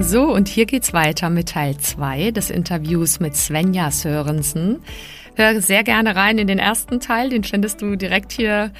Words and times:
So, 0.00 0.32
und 0.32 0.46
hier 0.46 0.66
geht's 0.66 0.92
weiter 0.92 1.28
mit 1.28 1.48
Teil 1.48 1.76
2 1.76 2.30
des 2.30 2.50
Interviews 2.50 3.18
mit 3.18 3.34
Svenja 3.34 3.90
Sörensen. 3.90 4.80
Hör 5.34 5.60
sehr 5.60 5.82
gerne 5.82 6.14
rein 6.14 6.38
in 6.38 6.46
den 6.46 6.60
ersten 6.60 7.00
Teil, 7.00 7.30
den 7.30 7.42
findest 7.42 7.82
du 7.82 7.96
direkt 7.96 8.30
hier 8.30 8.72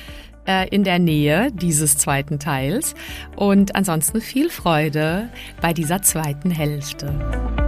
äh, 0.46 0.68
in 0.68 0.84
der 0.84 1.00
Nähe 1.00 1.50
dieses 1.52 1.98
zweiten 1.98 2.38
Teils. 2.38 2.94
Und 3.34 3.74
ansonsten 3.74 4.20
viel 4.20 4.48
Freude 4.48 5.28
bei 5.60 5.72
dieser 5.72 6.02
zweiten 6.02 6.52
Hälfte. 6.52 7.67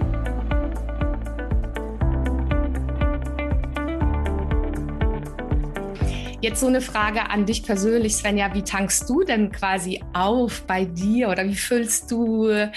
Jetzt 6.43 6.61
so 6.61 6.65
eine 6.65 6.81
Frage 6.81 7.29
an 7.29 7.45
dich 7.45 7.61
persönlich, 7.61 8.15
Svenja. 8.15 8.51
Wie 8.55 8.63
tankst 8.63 9.07
du 9.07 9.21
denn 9.21 9.51
quasi 9.51 10.03
auf 10.13 10.63
bei 10.65 10.85
dir 10.85 11.29
oder 11.29 11.45
wie 11.45 11.55
füllst 11.55 12.09
du 12.09 12.47
äh, 12.47 12.71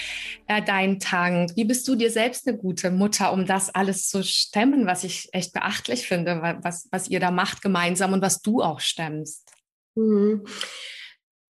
deinen 0.67 0.99
Tank? 0.99 1.49
Wie 1.55 1.65
bist 1.65 1.87
du 1.87 1.95
dir 1.95 2.11
selbst 2.11 2.47
eine 2.47 2.57
gute 2.57 2.91
Mutter, 2.91 3.33
um 3.33 3.47
das 3.47 3.73
alles 3.73 4.07
zu 4.07 4.23
stemmen, 4.23 4.85
was 4.85 5.03
ich 5.03 5.29
echt 5.31 5.51
beachtlich 5.51 6.07
finde, 6.07 6.59
was, 6.61 6.87
was 6.91 7.07
ihr 7.09 7.19
da 7.19 7.31
macht 7.31 7.63
gemeinsam 7.63 8.13
und 8.13 8.21
was 8.21 8.43
du 8.43 8.61
auch 8.61 8.79
stemmst? 8.79 9.51
Mhm. 9.95 10.45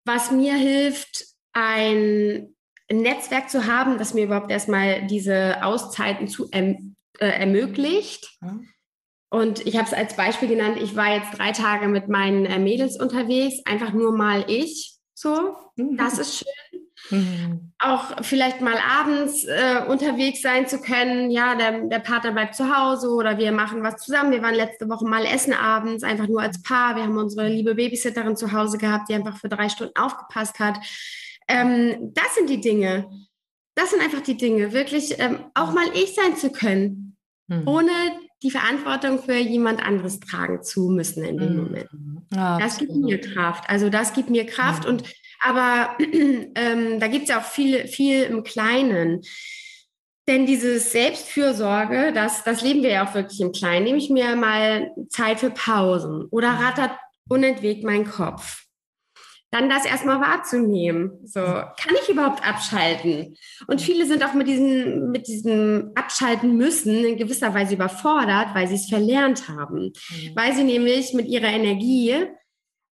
Was 0.06 0.32
mir 0.32 0.56
hilft, 0.56 1.26
ein 1.52 2.56
Netzwerk 2.90 3.50
zu 3.50 3.66
haben, 3.66 3.98
das 3.98 4.14
mir 4.14 4.24
überhaupt 4.24 4.50
erstmal 4.50 5.06
diese 5.08 5.62
Auszeiten 5.62 6.30
zu 6.30 6.50
erm-, 6.52 6.96
äh, 7.20 7.28
ermöglicht. 7.28 8.38
Mhm 8.40 8.70
und 9.30 9.66
ich 9.66 9.76
habe 9.76 9.88
es 9.88 9.94
als 9.94 10.16
Beispiel 10.16 10.48
genannt, 10.48 10.78
ich 10.82 10.96
war 10.96 11.14
jetzt 11.14 11.38
drei 11.38 11.52
Tage 11.52 11.88
mit 11.88 12.08
meinen 12.08 12.46
äh, 12.46 12.60
Mädels 12.60 13.00
unterwegs, 13.00 13.62
einfach 13.66 13.92
nur 13.92 14.16
mal 14.16 14.46
ich. 14.48 14.98
So, 15.14 15.56
mhm. 15.76 15.98
das 15.98 16.18
ist 16.18 16.38
schön. 16.38 16.82
Mhm. 17.10 17.74
Auch 17.80 18.24
vielleicht 18.24 18.62
mal 18.62 18.78
abends 18.78 19.44
äh, 19.46 19.84
unterwegs 19.88 20.42
sein 20.42 20.68
zu 20.68 20.80
können. 20.80 21.30
Ja, 21.32 21.56
der, 21.56 21.88
der 21.88 22.00
Partner 22.00 22.32
bleibt 22.32 22.56
zu 22.56 22.76
Hause 22.76 23.10
oder 23.10 23.38
wir 23.38 23.52
machen 23.52 23.84
was 23.84 23.98
zusammen. 23.98 24.32
Wir 24.32 24.42
waren 24.42 24.56
letzte 24.56 24.90
Woche 24.90 25.06
mal 25.06 25.26
essen 25.26 25.54
abends, 25.54 26.04
einfach 26.04 26.28
nur 26.28 26.42
als 26.42 26.62
Paar. 26.62 26.96
Wir 26.96 27.04
haben 27.04 27.18
unsere 27.18 27.48
liebe 27.48 27.76
Babysitterin 27.76 28.36
zu 28.36 28.52
Hause 28.52 28.78
gehabt, 28.78 29.10
die 29.10 29.14
einfach 29.14 29.38
für 29.38 29.50
drei 29.50 29.70
Stunden 29.70 29.96
aufgepasst 29.98 30.60
hat. 30.60 30.78
Ähm, 31.48 32.14
das 32.14 32.36
sind 32.36 32.50
die 32.50 32.62
Dinge. 32.62 33.10
Das 33.76 33.92
sind 33.92 34.02
einfach 34.02 34.22
die 34.22 34.38
Dinge, 34.38 34.74
wirklich 34.74 35.20
ähm, 35.20 35.40
auch 35.54 35.72
mal 35.72 35.86
ich 35.94 36.16
sein 36.16 36.36
zu 36.36 36.52
können, 36.52 37.16
mhm. 37.48 37.68
ohne 37.68 37.92
die 38.44 38.52
Verantwortung 38.52 39.22
für 39.22 39.36
jemand 39.36 39.86
anderes 39.86 40.20
tragen 40.20 40.62
zu 40.62 40.90
müssen 40.90 41.24
in 41.24 41.38
dem 41.38 41.54
mhm. 41.54 41.64
Moment. 41.64 41.90
Ja, 42.34 42.60
das 42.60 42.78
gibt 42.78 42.96
mir 42.96 43.20
Kraft. 43.20 43.70
Also 43.70 43.90
das 43.90 44.14
gibt 44.14 44.30
mir 44.30 44.46
Kraft. 44.46 44.84
Ja. 44.84 44.90
Und 44.92 45.04
aber 45.40 45.98
ähm, 46.56 47.00
da 47.00 47.08
gibt 47.08 47.24
es 47.24 47.30
ja 47.30 47.40
auch 47.40 47.46
viel, 47.46 47.88
viel 47.88 48.24
im 48.24 48.44
Kleinen. 48.44 49.22
Denn 50.28 50.46
dieses 50.46 50.92
Selbstfürsorge, 50.92 52.12
das, 52.14 52.44
das 52.44 52.62
leben 52.62 52.84
wir 52.84 52.90
ja 52.90 53.08
auch 53.08 53.14
wirklich 53.14 53.40
im 53.40 53.54
Kleinen. 53.54 53.86
Nehme 53.86 53.98
ich 53.98 54.10
mir 54.10 54.36
mal 54.36 54.92
Zeit 55.10 55.40
für 55.40 55.52
Pausen 55.52 56.26
oder 56.32 56.50
rattert 56.50 56.92
unentwegt 57.30 57.84
mein 57.84 58.06
Kopf 58.06 58.67
dann 59.52 59.70
das 59.70 59.86
erstmal 59.86 60.20
wahrzunehmen. 60.20 61.12
So, 61.24 61.40
kann 61.40 61.96
ich 62.02 62.10
überhaupt 62.10 62.48
abschalten? 62.48 63.38
Und 63.68 63.82
viele 63.82 64.06
sind 64.06 64.24
auch 64.24 64.34
mit 64.34 64.48
diesem, 64.48 65.12
mit 65.12 65.28
diesem 65.28 65.92
Abschalten 65.96 66.58
müssen 66.58 67.06
in 67.06 67.18
gewisser 67.18 67.54
Weise 67.54 67.76
überfordert, 67.76 68.54
weil 68.54 68.68
sie 68.68 68.76
es 68.76 68.90
verlernt 68.90 69.48
haben. 69.48 69.94
Mhm. 70.10 70.36
Weil 70.36 70.54
sie 70.54 70.64
nämlich 70.64 71.14
mit 71.14 71.28
ihrer 71.28 71.48
Energie 71.48 72.28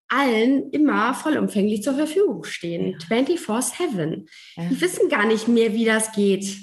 allen 0.08 0.70
immer 0.72 1.14
vollumfänglich 1.14 1.84
zur 1.84 1.96
Verfügung 1.96 2.44
stehen. 2.44 2.98
24-7. 3.10 4.28
Ja. 4.56 4.64
Die 4.70 4.80
wissen 4.80 5.10
gar 5.10 5.26
nicht 5.26 5.48
mehr, 5.48 5.74
wie 5.74 5.86
das 5.86 6.12
geht, 6.12 6.58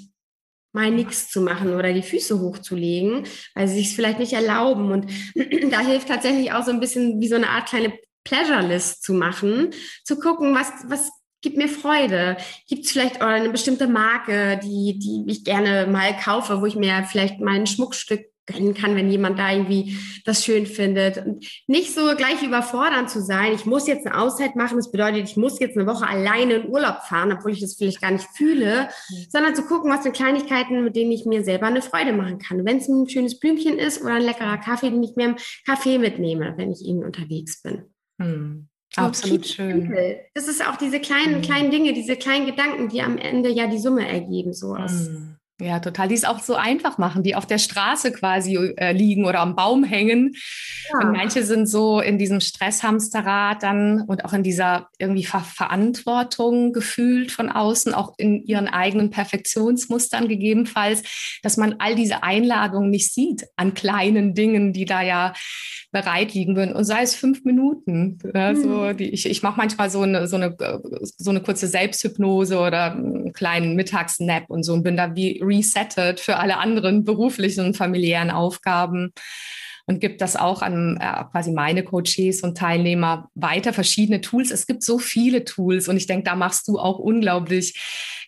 mal 0.72 0.90
nichts 0.90 1.28
zu 1.28 1.42
machen 1.42 1.74
oder 1.74 1.92
die 1.92 2.02
Füße 2.02 2.40
hochzulegen, 2.40 3.24
weil 3.54 3.68
sie 3.68 3.74
sich 3.74 3.94
vielleicht 3.94 4.18
nicht 4.18 4.32
erlauben. 4.32 4.90
Und 4.90 5.06
da 5.70 5.80
hilft 5.80 6.08
tatsächlich 6.08 6.52
auch 6.52 6.64
so 6.64 6.70
ein 6.70 6.80
bisschen 6.80 7.20
wie 7.20 7.28
so 7.28 7.34
eine 7.34 7.50
Art 7.50 7.68
kleine 7.68 7.92
Pleasure 8.24 8.66
List 8.66 9.02
zu 9.02 9.14
machen, 9.14 9.70
zu 10.04 10.18
gucken, 10.18 10.54
was, 10.54 10.70
was 10.86 11.10
gibt 11.42 11.56
mir 11.56 11.68
Freude. 11.68 12.36
Gibt 12.68 12.86
es 12.86 12.92
vielleicht 12.92 13.20
eine 13.20 13.50
bestimmte 13.50 13.88
Marke, 13.88 14.60
die, 14.62 14.98
die 14.98 15.24
ich 15.30 15.44
gerne 15.44 15.86
mal 15.86 16.16
kaufe, 16.16 16.60
wo 16.60 16.66
ich 16.66 16.76
mir 16.76 17.04
vielleicht 17.10 17.40
mal 17.40 17.56
ein 17.56 17.66
Schmuckstück 17.66 18.32
gönnen 18.46 18.74
kann, 18.74 18.96
wenn 18.96 19.10
jemand 19.10 19.38
da 19.38 19.52
irgendwie 19.52 19.96
das 20.24 20.44
schön 20.44 20.66
findet. 20.66 21.18
Und 21.18 21.46
nicht 21.68 21.94
so 21.94 22.14
gleich 22.16 22.42
überfordernd 22.42 23.08
zu 23.08 23.22
sein, 23.22 23.52
ich 23.54 23.66
muss 23.66 23.86
jetzt 23.86 24.06
eine 24.06 24.18
Auszeit 24.18 24.56
machen, 24.56 24.76
das 24.76 24.90
bedeutet, 24.90 25.28
ich 25.28 25.36
muss 25.36 25.60
jetzt 25.60 25.76
eine 25.76 25.86
Woche 25.86 26.08
alleine 26.08 26.54
in 26.54 26.68
Urlaub 26.68 27.02
fahren, 27.02 27.32
obwohl 27.32 27.52
ich 27.52 27.60
das 27.60 27.76
vielleicht 27.76 28.00
gar 28.00 28.10
nicht 28.10 28.26
fühle, 28.34 28.88
mhm. 29.10 29.26
sondern 29.30 29.54
zu 29.54 29.62
gucken, 29.62 29.92
was 29.92 30.02
sind 30.02 30.16
Kleinigkeiten, 30.16 30.82
mit 30.82 30.96
denen 30.96 31.12
ich 31.12 31.24
mir 31.24 31.44
selber 31.44 31.66
eine 31.66 31.82
Freude 31.82 32.12
machen 32.12 32.38
kann. 32.38 32.64
Wenn 32.64 32.78
es 32.78 32.88
ein 32.88 33.08
schönes 33.08 33.38
Blümchen 33.38 33.78
ist 33.78 34.02
oder 34.02 34.14
ein 34.14 34.22
leckerer 34.22 34.58
Kaffee, 34.58 34.90
den 34.90 35.02
ich 35.02 35.14
mir 35.16 35.26
im 35.26 35.36
Café 35.66 35.98
mitnehme, 35.98 36.54
wenn 36.56 36.72
ich 36.72 36.84
eben 36.84 37.04
unterwegs 37.04 37.62
bin. 37.62 37.91
Hm. 38.22 38.68
Absolut 38.96 39.46
schön. 39.46 39.94
Das 40.34 40.48
ist 40.48 40.66
auch 40.66 40.76
diese 40.76 41.00
kleinen, 41.00 41.36
hm. 41.36 41.42
kleinen 41.42 41.70
Dinge, 41.70 41.94
diese 41.94 42.16
kleinen 42.16 42.46
Gedanken, 42.46 42.88
die 42.88 43.02
am 43.02 43.16
Ende 43.16 43.50
ja 43.50 43.66
die 43.66 43.78
Summe 43.78 44.06
ergeben, 44.06 44.52
so 44.52 44.74
aus. 44.74 45.06
Hm. 45.06 45.36
Ja, 45.60 45.78
total. 45.78 46.08
Die 46.08 46.14
es 46.14 46.24
auch 46.24 46.40
so 46.40 46.56
einfach 46.56 46.98
machen, 46.98 47.22
die 47.22 47.36
auf 47.36 47.46
der 47.46 47.58
Straße 47.58 48.10
quasi 48.10 48.56
äh, 48.56 48.92
liegen 48.92 49.24
oder 49.24 49.40
am 49.40 49.54
Baum 49.54 49.84
hängen. 49.84 50.32
Ja. 50.92 51.06
Und 51.06 51.12
manche 51.12 51.44
sind 51.44 51.66
so 51.66 52.00
in 52.00 52.18
diesem 52.18 52.40
Stresshamsterrad 52.40 53.62
dann 53.62 54.02
und 54.02 54.24
auch 54.24 54.32
in 54.32 54.42
dieser 54.42 54.88
irgendwie 54.98 55.24
Ver 55.24 55.40
Verantwortung 55.40 56.72
gefühlt 56.72 57.30
von 57.30 57.48
außen, 57.48 57.94
auch 57.94 58.14
in 58.18 58.42
ihren 58.42 58.66
eigenen 58.66 59.10
Perfektionsmustern 59.10 60.26
gegebenenfalls, 60.26 61.02
dass 61.42 61.56
man 61.56 61.76
all 61.78 61.94
diese 61.94 62.24
Einladungen 62.24 62.90
nicht 62.90 63.12
sieht 63.12 63.46
an 63.56 63.74
kleinen 63.74 64.34
Dingen, 64.34 64.72
die 64.72 64.84
da 64.84 65.02
ja 65.02 65.32
bereit 65.92 66.32
liegen 66.32 66.56
würden. 66.56 66.74
Und 66.74 66.84
sei 66.84 67.02
es 67.02 67.14
fünf 67.14 67.44
Minuten. 67.44 68.18
Ja, 68.34 68.56
so 68.56 68.68
mhm. 68.68 68.96
die, 68.96 69.10
ich 69.10 69.26
ich 69.26 69.42
mache 69.42 69.58
manchmal 69.58 69.90
so 69.90 70.00
eine, 70.00 70.26
so, 70.26 70.36
eine, 70.36 70.56
so 70.58 71.30
eine 71.30 71.42
kurze 71.42 71.68
Selbsthypnose 71.68 72.58
oder 72.58 72.92
einen 72.92 73.32
kleinen 73.32 73.76
Mittagsnap 73.76 74.48
und 74.48 74.64
so 74.64 74.72
und 74.72 74.82
bin 74.82 74.96
da 74.96 75.14
wie 75.14 75.40
resettet 75.42 76.18
für 76.18 76.38
alle 76.38 76.56
anderen 76.56 77.04
beruflichen 77.04 77.66
und 77.66 77.76
familiären 77.76 78.30
Aufgaben 78.30 79.12
und 79.86 80.00
gibt 80.00 80.20
das 80.22 80.36
auch 80.36 80.62
an 80.62 80.96
äh, 81.00 81.24
quasi 81.30 81.52
meine 81.52 81.84
Coaches 81.84 82.42
und 82.42 82.56
Teilnehmer 82.56 83.28
weiter, 83.34 83.72
verschiedene 83.72 84.20
Tools. 84.20 84.50
Es 84.50 84.66
gibt 84.66 84.82
so 84.82 84.98
viele 84.98 85.44
Tools 85.44 85.88
und 85.88 85.96
ich 85.96 86.06
denke, 86.06 86.24
da 86.24 86.36
machst 86.36 86.68
du 86.68 86.78
auch 86.78 86.98
unglaublich 86.98 87.78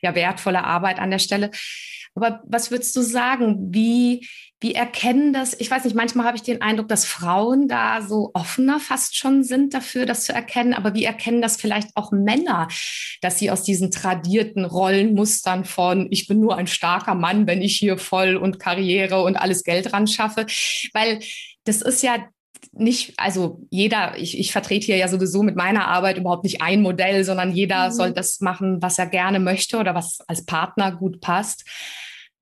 ja, 0.03 0.15
wertvolle 0.15 0.65
Arbeit 0.65 0.99
an 0.99 1.11
der 1.11 1.19
Stelle. 1.19 1.51
Aber 2.15 2.43
was 2.47 2.71
würdest 2.71 2.95
du 2.95 3.03
sagen? 3.03 3.73
Wie, 3.75 4.27
wie 4.61 4.75
erkennen 4.75 5.33
das? 5.33 5.59
Ich 5.61 5.71
weiß 5.71 5.85
nicht, 5.85 5.95
manchmal 5.95 6.27
habe 6.27 6.37
ich 6.37 6.43
den 6.43 6.63
Eindruck, 6.63 6.89
dass 6.89 7.05
Frauen 7.05 7.69
da 7.69 8.01
so 8.01 8.31
offener 8.35 8.81
fast 8.81 9.17
schon 9.17 9.45
sind 9.45 9.75
dafür, 9.75 10.07
das 10.07 10.25
zu 10.25 10.33
erkennen. 10.33 10.73
Aber 10.73 10.95
wie 10.95 11.05
erkennen 11.05 11.43
das 11.43 11.57
vielleicht 11.57 11.91
auch 11.95 12.13
Männer, 12.13 12.69
dass 13.21 13.39
sie 13.39 13.51
aus 13.51 13.63
diesen 13.63 13.91
tradierten 13.91 14.65
Rollenmustern 14.65 15.65
von 15.65 16.07
ich 16.11 16.27
bin 16.29 16.41
nur 16.41 16.57
ein 16.57 16.67
starker 16.67 17.15
Mann, 17.15 17.47
wenn 17.47 17.61
ich 17.61 17.77
hier 17.77 17.99
voll 17.99 18.37
und 18.37 18.59
Karriere 18.59 19.23
und 19.23 19.37
alles 19.37 19.65
Geld 19.65 19.93
ran 19.93 20.07
schaffe? 20.07 20.47
Weil 20.93 21.21
das 21.65 21.83
ist 21.83 22.03
ja 22.03 22.17
nicht, 22.73 23.15
also 23.19 23.61
jeder, 23.71 24.17
ich, 24.17 24.39
ich 24.39 24.53
vertrete 24.53 24.87
hier 24.87 24.97
ja 24.97 25.09
sowieso 25.09 25.43
mit 25.43 25.57
meiner 25.57 25.87
Arbeit 25.89 26.17
überhaupt 26.17 26.45
nicht 26.45 26.63
ein 26.63 26.83
Modell, 26.83 27.25
sondern 27.25 27.53
jeder 27.53 27.89
mhm. 27.89 27.93
soll 27.93 28.13
das 28.13 28.41
machen, 28.41 28.81
was 28.81 28.99
er 28.99 29.07
gerne 29.07 29.41
möchte 29.41 29.79
oder 29.79 29.95
was 29.95 30.21
als 30.27 30.45
Partner 30.45 30.93
gut 30.93 31.21
passt. 31.21 31.65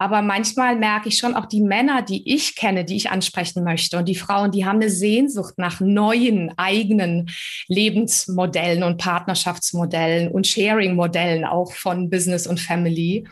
Aber 0.02 0.20
manchmal 0.20 0.74
merke 0.74 1.10
ich 1.10 1.18
schon 1.18 1.36
auch 1.36 1.46
die 1.46 1.60
Männer, 1.60 2.02
die 2.02 2.28
ich 2.34 2.56
kenne, 2.56 2.84
die 2.84 2.96
ich 2.96 3.10
ansprechen 3.10 3.62
möchte 3.62 3.98
und 3.98 4.06
die 4.06 4.16
Frauen, 4.16 4.50
die 4.50 4.66
haben 4.66 4.80
eine 4.80 4.90
Sehnsucht 4.90 5.58
nach 5.58 5.78
neuen 5.78 6.52
eigenen 6.58 7.30
Lebensmodellen 7.68 8.82
und 8.82 8.96
Partnerschaftsmodellen 8.96 10.28
und 10.32 10.48
Sharing-Modellen 10.48 11.44
auch 11.44 11.72
von 11.72 12.10
Business 12.10 12.48
und 12.48 12.58
Family. 12.58 13.28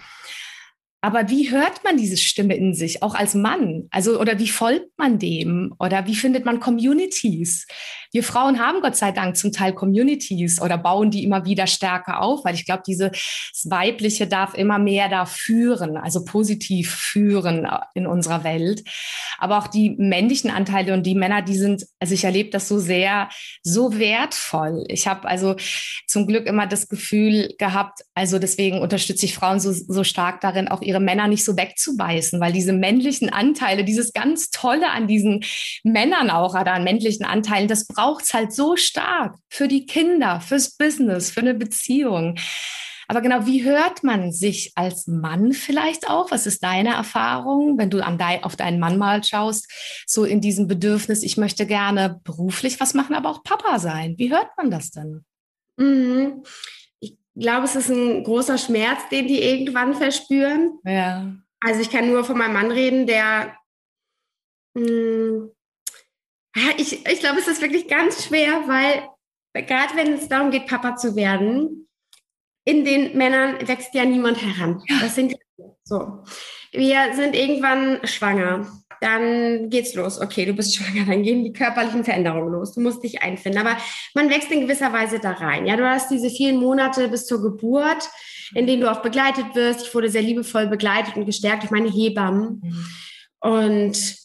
Aber 1.03 1.31
wie 1.31 1.51
hört 1.51 1.83
man 1.83 1.97
diese 1.97 2.17
Stimme 2.19 2.55
in 2.55 2.75
sich, 2.75 3.03
auch 3.03 3.15
als 3.15 3.35
Mann? 3.35 3.89
Also, 3.91 4.21
oder 4.21 4.39
wie 4.39 4.49
folgt 4.49 4.99
man 4.99 5.19
dem? 5.19 5.75
Oder 5.79 6.07
wie 6.07 6.15
findet 6.15 6.45
man 6.45 6.61
Communities? 6.61 7.67
Wir 8.13 8.25
Frauen 8.25 8.59
haben 8.59 8.81
Gott 8.81 8.97
sei 8.97 9.13
Dank 9.13 9.37
zum 9.37 9.53
Teil 9.53 9.73
Communities 9.73 10.61
oder 10.61 10.77
bauen 10.77 11.11
die 11.11 11.23
immer 11.23 11.45
wieder 11.45 11.69
stärker 11.69 12.21
auf, 12.21 12.45
weil 12.45 12.55
ich 12.55 12.67
glaube, 12.67 12.83
dieses 12.85 13.11
Weibliche 13.65 14.27
darf 14.27 14.55
immer 14.55 14.79
mehr 14.79 15.09
da 15.09 15.27
führen, 15.27 15.97
also 15.97 16.25
positiv 16.25 16.93
führen 16.93 17.69
in 17.95 18.07
unserer 18.07 18.43
Welt. 18.43 18.83
Aber 19.39 19.59
auch 19.59 19.69
die 19.69 19.91
männlichen 19.91 20.51
Anteile 20.51 20.93
und 20.93 21.05
die 21.05 21.15
Männer, 21.15 21.41
die 21.41 21.57
sind, 21.57 21.87
also 22.01 22.13
ich 22.15 22.25
erlebe 22.25 22.51
das 22.51 22.67
so 22.67 22.79
sehr, 22.79 23.29
so 23.63 23.97
wertvoll. 23.97 24.85
Ich 24.89 25.07
habe 25.07 25.29
also 25.29 25.55
zum 26.09 26.27
Glück 26.27 26.47
immer 26.47 26.67
das 26.67 26.89
Gefühl 26.89 27.55
gehabt, 27.59 28.01
also 28.15 28.41
deswegen 28.41 28.81
unterstütze 28.81 29.25
ich 29.25 29.35
Frauen 29.35 29.61
so, 29.61 29.73
so 29.73 30.03
stark 30.03 30.41
darin, 30.41 30.67
auch 30.67 30.83
ihre 30.91 31.01
Männer 31.01 31.29
nicht 31.29 31.45
so 31.45 31.57
wegzubeißen, 31.57 32.41
weil 32.41 32.53
diese 32.53 32.73
männlichen 32.73 33.31
Anteile, 33.31 33.85
dieses 33.85 34.13
ganz 34.13 34.51
Tolle 34.51 34.91
an 34.91 35.07
diesen 35.07 35.45
Männern 35.85 36.31
auch 36.31 36.55
oder 36.55 36.73
an 36.73 36.85
männlichen 36.85 37.25
Anteilen, 37.25 37.69
das 37.69 37.87
braucht 37.87 38.25
es 38.25 38.35
halt 38.35 38.53
so 38.53 38.77
stark 38.77 39.37
für 39.49 39.69
die 39.69 39.87
Kinder, 39.87 40.41
fürs 40.41 40.77
Business, 40.77 41.31
für 41.31 41.41
eine 41.41 41.55
Beziehung. 41.55 42.37
Aber 43.09 43.23
genau, 43.23 43.47
wie 43.47 43.65
hört 43.65 44.05
man 44.05 44.31
sich 44.31 44.73
als 44.77 45.09
Mann 45.09 45.53
vielleicht 45.53 46.09
auch? 46.09 46.31
Was 46.31 46.47
ist 46.47 46.63
deine 46.63 46.95
Erfahrung, 46.95 47.77
wenn 47.77 47.91
du 47.91 48.05
an 48.05 48.19
dein, 48.19 48.45
auf 48.45 48.55
deinen 48.55 48.79
Mann 48.79 48.99
mal 48.99 49.25
schaust, 49.25 49.69
so 50.07 50.25
in 50.25 50.41
diesem 50.41 50.69
Bedürfnis, 50.69 51.25
ich 51.25 51.37
möchte 51.37 51.67
gerne 51.67 52.21
beruflich 52.23 52.79
was 52.79 52.95
machen, 52.95 53.17
aber 53.17 53.31
auch 53.31 53.43
Papa 53.43 53.81
sein? 53.81 54.15
Wie 54.17 54.31
hört 54.31 54.51
man 54.57 54.71
das 54.71 54.91
denn? 54.91 55.25
Mhm 55.77 56.43
glaube, 57.35 57.65
es 57.65 57.77
ist 57.77 57.89
ein 57.89 58.25
großer 58.25 58.59
Schmerz, 58.59 59.09
den 59.11 59.27
die 59.29 59.43
irgendwann 59.43 59.95
verspüren. 59.95 60.79
Ja. 60.85 61.35
Also 61.61 61.81
ich 61.81 61.91
kann 61.91 62.09
nur 62.09 62.25
von 62.25 62.39
meinem 62.39 62.55
Mann 62.55 62.71
reden, 62.71 63.07
der 63.07 63.57
mh, 64.75 64.87
hm, 64.87 65.51
ich, 66.77 67.07
ich 67.07 67.21
glaube, 67.21 67.39
es 67.39 67.49
ist 67.49 67.63
wirklich 67.63 67.89
ganz 67.89 68.27
schwer, 68.27 68.65
weil 68.67 69.09
gerade 69.67 69.95
wenn 69.97 70.13
es 70.15 70.29
darum 70.29 70.51
geht, 70.51 70.67
Papa 70.67 70.97
zu 70.97 71.15
werden, 71.17 71.89
in 72.65 72.85
den 72.85 73.17
Männern 73.17 73.57
wächst 73.67 73.95
ja 73.95 74.05
niemand 74.05 74.41
heran. 74.43 74.83
Das 75.01 75.15
sind 75.15 75.35
so. 75.85 76.25
Wir 76.73 77.15
sind 77.15 77.35
irgendwann 77.35 78.07
schwanger 78.07 78.67
dann 79.01 79.71
geht's 79.71 79.95
los. 79.95 80.21
Okay, 80.21 80.45
du 80.45 80.53
bist 80.53 80.77
schwanger, 80.77 81.07
dann 81.07 81.23
gehen 81.23 81.43
die 81.43 81.53
körperlichen 81.53 82.05
Veränderungen 82.05 82.53
los. 82.53 82.75
Du 82.75 82.81
musst 82.81 83.03
dich 83.03 83.23
einfinden. 83.23 83.61
Aber 83.61 83.77
man 84.15 84.31
wächst 84.31 84.51
in 84.53 84.61
gewisser 84.61 84.93
Weise 84.93 85.19
da 85.19 85.33
rein. 85.33 85.67
Ja, 85.67 85.77
du 85.77 85.89
hast 85.89 86.11
diese 86.11 86.31
vielen 86.31 86.59
Monate 86.59 87.09
bis 87.09 87.27
zur 87.27 87.43
Geburt, 87.43 88.09
in 88.55 88.67
denen 88.67 88.83
du 88.83 88.91
auch 88.91 89.03
begleitet 89.03 89.55
wirst. 89.55 89.87
Ich 89.87 89.95
wurde 89.95 90.11
sehr 90.11 90.23
liebevoll 90.23 90.67
begleitet 90.67 91.17
und 91.17 91.27
gestärkt 91.27 91.63
durch 91.63 91.71
meine 91.71 91.91
Hebammen. 91.91 92.61
Mhm. 92.63 92.87
Und 93.41 94.17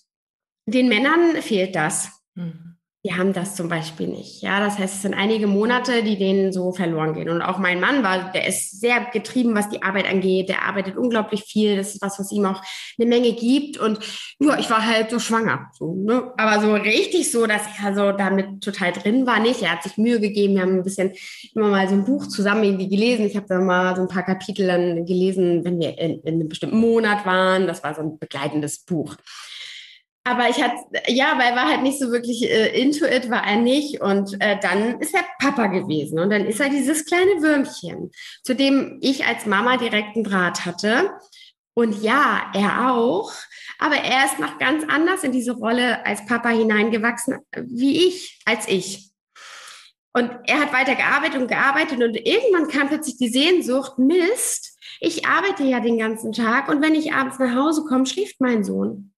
den 0.65 0.89
Männern 0.89 1.41
fehlt 1.41 1.75
das. 1.75 2.11
Mhm 2.35 2.74
die 3.05 3.13
haben 3.13 3.33
das 3.33 3.55
zum 3.55 3.69
Beispiel 3.69 4.07
nicht. 4.07 4.41
Ja, 4.41 4.59
das 4.59 4.79
heißt, 4.79 4.95
es 4.95 5.01
sind 5.03 5.13
einige 5.13 5.45
Monate, 5.45 6.01
die 6.01 6.17
denen 6.17 6.51
so 6.51 6.71
verloren 6.71 7.13
gehen. 7.13 7.29
Und 7.29 7.43
auch 7.43 7.59
mein 7.59 7.79
Mann 7.79 8.01
war, 8.01 8.31
der 8.31 8.47
ist 8.47 8.81
sehr 8.81 8.99
getrieben, 9.13 9.53
was 9.53 9.69
die 9.69 9.83
Arbeit 9.83 10.09
angeht. 10.09 10.49
Der 10.49 10.63
arbeitet 10.63 10.97
unglaublich 10.97 11.43
viel. 11.43 11.77
Das 11.77 11.93
ist 11.93 12.01
was, 12.01 12.17
was 12.17 12.31
ihm 12.31 12.45
auch 12.45 12.63
eine 12.97 13.07
Menge 13.07 13.33
gibt. 13.33 13.77
Und 13.77 13.99
ja, 14.39 14.57
ich 14.57 14.71
war 14.71 14.83
halt 14.83 15.11
so 15.11 15.19
schwanger. 15.19 15.69
So, 15.73 15.93
ne? 15.93 16.33
Aber 16.35 16.59
so 16.59 16.73
richtig 16.73 17.31
so, 17.31 17.45
dass 17.45 17.61
er 17.79 17.93
so 17.93 18.11
damit 18.11 18.63
total 18.63 18.91
drin 18.91 19.27
war, 19.27 19.39
nicht. 19.39 19.61
Er 19.61 19.73
hat 19.73 19.83
sich 19.83 19.97
Mühe 19.97 20.19
gegeben. 20.19 20.55
Wir 20.55 20.63
haben 20.63 20.77
ein 20.77 20.83
bisschen 20.83 21.13
immer 21.53 21.67
mal 21.67 21.87
so 21.87 21.93
ein 21.93 22.05
Buch 22.05 22.25
zusammen 22.25 22.63
irgendwie 22.63 22.89
gelesen. 22.89 23.27
Ich 23.27 23.35
habe 23.35 23.45
da 23.47 23.59
mal 23.59 23.95
so 23.95 24.01
ein 24.01 24.07
paar 24.07 24.23
Kapitel 24.23 24.65
dann 24.65 25.05
gelesen, 25.05 25.63
wenn 25.63 25.79
wir 25.79 25.95
in, 25.99 26.21
in 26.21 26.33
einem 26.41 26.49
bestimmten 26.49 26.79
Monat 26.79 27.23
waren. 27.23 27.67
Das 27.67 27.83
war 27.83 27.93
so 27.93 28.01
ein 28.01 28.17
begleitendes 28.17 28.79
Buch 28.79 29.15
aber 30.27 30.49
ich 30.49 30.61
hatte, 30.61 30.77
ja, 31.07 31.37
weil 31.37 31.51
er 31.51 31.55
war 31.55 31.69
halt 31.69 31.83
nicht 31.83 31.99
so 31.99 32.11
wirklich 32.11 32.49
äh, 32.49 32.81
into 32.81 33.05
it, 33.05 33.29
war 33.29 33.45
er 33.45 33.57
nicht. 33.57 34.01
Und 34.01 34.35
äh, 34.41 34.59
dann 34.59 34.99
ist 34.99 35.13
er 35.13 35.23
Papa 35.39 35.67
gewesen. 35.67 36.17
Und 36.17 36.31
dann 36.31 36.45
ist 36.45 36.59
er 36.59 36.69
dieses 36.69 37.05
kleine 37.05 37.43
Würmchen, 37.43 38.11
zu 38.43 38.55
dem 38.55 38.97
ich 39.01 39.27
als 39.27 39.45
Mama 39.45 39.77
direkten 39.77 40.23
Draht 40.23 40.65
hatte. 40.65 41.11
Und 41.75 42.01
ja, 42.01 42.51
er 42.55 42.89
auch. 42.91 43.31
Aber 43.77 43.97
er 43.97 44.25
ist 44.25 44.39
noch 44.39 44.57
ganz 44.57 44.83
anders 44.87 45.23
in 45.23 45.31
diese 45.31 45.51
Rolle 45.51 46.03
als 46.07 46.25
Papa 46.25 46.49
hineingewachsen, 46.49 47.37
wie 47.55 48.07
ich, 48.07 48.41
als 48.45 48.67
ich. 48.67 49.11
Und 50.11 50.31
er 50.47 50.59
hat 50.59 50.73
weiter 50.73 50.95
gearbeitet 50.95 51.39
und 51.39 51.49
gearbeitet 51.49 52.01
und 52.01 52.15
irgendwann 52.15 52.69
kam 52.69 52.87
plötzlich 52.87 53.17
die 53.17 53.27
Sehnsucht, 53.27 53.99
Mist, 53.99 54.79
ich 55.01 55.27
arbeite 55.27 55.65
ja 55.65 55.81
den 55.81 55.99
ganzen 55.99 56.31
Tag 56.31 56.69
und 56.69 56.81
wenn 56.81 56.95
ich 56.95 57.13
abends 57.13 57.37
nach 57.37 57.53
Hause 57.53 57.83
komme, 57.83 58.05
schläft 58.05 58.39
mein 58.39 58.63
Sohn. 58.63 59.11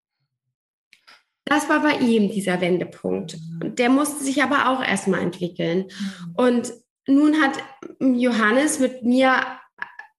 Das 1.50 1.70
war 1.70 1.82
bei 1.82 1.98
ihm 1.98 2.30
dieser 2.30 2.60
Wendepunkt. 2.60 3.38
Und 3.64 3.80
der 3.80 3.90
musste 3.90 4.24
sich 4.24 4.44
aber 4.44 4.70
auch 4.70 4.84
erstmal 4.84 5.22
entwickeln. 5.22 5.86
Mhm. 5.88 6.34
Und 6.36 6.74
nun 7.08 7.42
hat 7.42 7.54
Johannes 8.00 8.80
mit 8.80 9.04
mir 9.04 9.34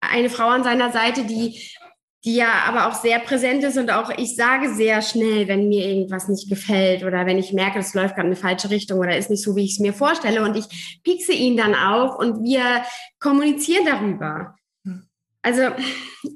eine 0.00 0.30
Frau 0.30 0.48
an 0.48 0.64
seiner 0.64 0.90
Seite, 0.90 1.24
die, 1.24 1.60
die 2.24 2.36
ja 2.36 2.64
aber 2.66 2.88
auch 2.88 2.94
sehr 2.94 3.18
präsent 3.18 3.62
ist 3.62 3.76
und 3.76 3.90
auch 3.90 4.10
ich 4.16 4.36
sage 4.36 4.74
sehr 4.74 5.02
schnell, 5.02 5.48
wenn 5.48 5.68
mir 5.68 5.86
irgendwas 5.86 6.28
nicht 6.28 6.48
gefällt 6.48 7.04
oder 7.04 7.26
wenn 7.26 7.38
ich 7.38 7.52
merke, 7.52 7.78
es 7.78 7.94
läuft 7.94 8.14
gerade 8.14 8.28
in 8.28 8.34
eine 8.34 8.40
falsche 8.40 8.70
Richtung 8.70 8.98
oder 8.98 9.16
ist 9.16 9.28
nicht 9.30 9.42
so, 9.42 9.54
wie 9.54 9.64
ich 9.64 9.72
es 9.72 9.80
mir 9.80 9.92
vorstelle. 9.92 10.42
Und 10.42 10.56
ich 10.56 11.00
piekse 11.04 11.32
ihn 11.32 11.56
dann 11.56 11.74
auch 11.74 12.18
und 12.18 12.42
wir 12.42 12.82
kommunizieren 13.20 13.84
darüber. 13.84 14.54
Mhm. 14.84 15.08
Also 15.42 15.62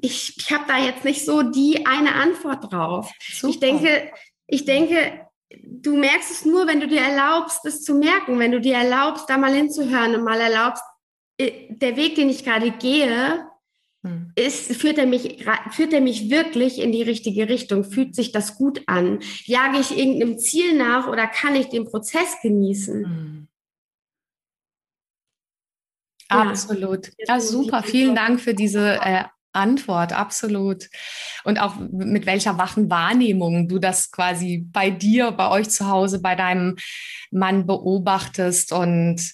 ich, 0.01 0.37
ich 0.37 0.51
habe 0.51 0.65
da 0.67 0.77
jetzt 0.77 1.03
nicht 1.03 1.25
so 1.25 1.41
die 1.41 1.85
eine 1.85 2.13
Antwort 2.13 2.71
drauf. 2.71 3.11
Super. 3.19 3.49
Ich 3.49 3.59
denke, 3.59 4.11
ich 4.53 4.65
denke, 4.65 5.27
du 5.65 5.97
merkst 5.97 6.31
es 6.31 6.45
nur, 6.45 6.67
wenn 6.67 6.79
du 6.79 6.87
dir 6.87 7.01
erlaubst, 7.01 7.65
es 7.65 7.83
zu 7.83 7.95
merken, 7.95 8.37
wenn 8.37 8.51
du 8.51 8.61
dir 8.61 8.75
erlaubst, 8.75 9.29
da 9.29 9.37
mal 9.37 9.53
hinzuhören 9.53 10.15
und 10.15 10.23
mal 10.23 10.39
erlaubst, 10.39 10.83
äh, 11.37 11.67
der 11.69 11.97
Weg, 11.97 12.15
den 12.15 12.29
ich 12.29 12.43
gerade 12.43 12.71
gehe, 12.71 13.47
hm. 14.03 14.31
ist, 14.35 14.75
führt, 14.75 14.99
er 14.99 15.07
mich, 15.07 15.45
führt 15.71 15.93
er 15.93 16.01
mich 16.01 16.29
wirklich 16.29 16.79
in 16.79 16.91
die 16.91 17.01
richtige 17.01 17.49
Richtung? 17.49 17.83
Fühlt 17.83 18.15
sich 18.15 18.31
das 18.31 18.55
gut 18.55 18.83
an? 18.85 19.19
Jage 19.45 19.79
ich 19.79 19.97
irgendeinem 19.97 20.37
Ziel 20.37 20.77
nach 20.77 21.07
oder 21.07 21.25
kann 21.25 21.55
ich 21.55 21.69
den 21.69 21.85
Prozess 21.85 22.37
genießen? 22.41 23.05
Hm. 23.05 23.47
Absolut. 26.29 27.11
Ja, 27.27 27.39
super. 27.39 27.83
Vielen 27.83 28.15
Dank 28.15 28.39
für 28.41 28.53
diese 28.53 28.99
äh, 29.01 29.25
Antwort, 29.53 30.13
absolut. 30.13 30.89
Und 31.43 31.59
auch 31.59 31.75
mit 31.77 32.25
welcher 32.25 32.57
wachen 32.57 32.89
Wahrnehmung 32.89 33.67
du 33.67 33.79
das 33.79 34.11
quasi 34.11 34.65
bei 34.71 34.89
dir, 34.89 35.31
bei 35.31 35.49
euch 35.49 35.69
zu 35.69 35.87
Hause, 35.87 36.21
bei 36.21 36.35
deinem 36.35 36.75
Mann 37.31 37.65
beobachtest. 37.65 38.73
Und 38.73 39.33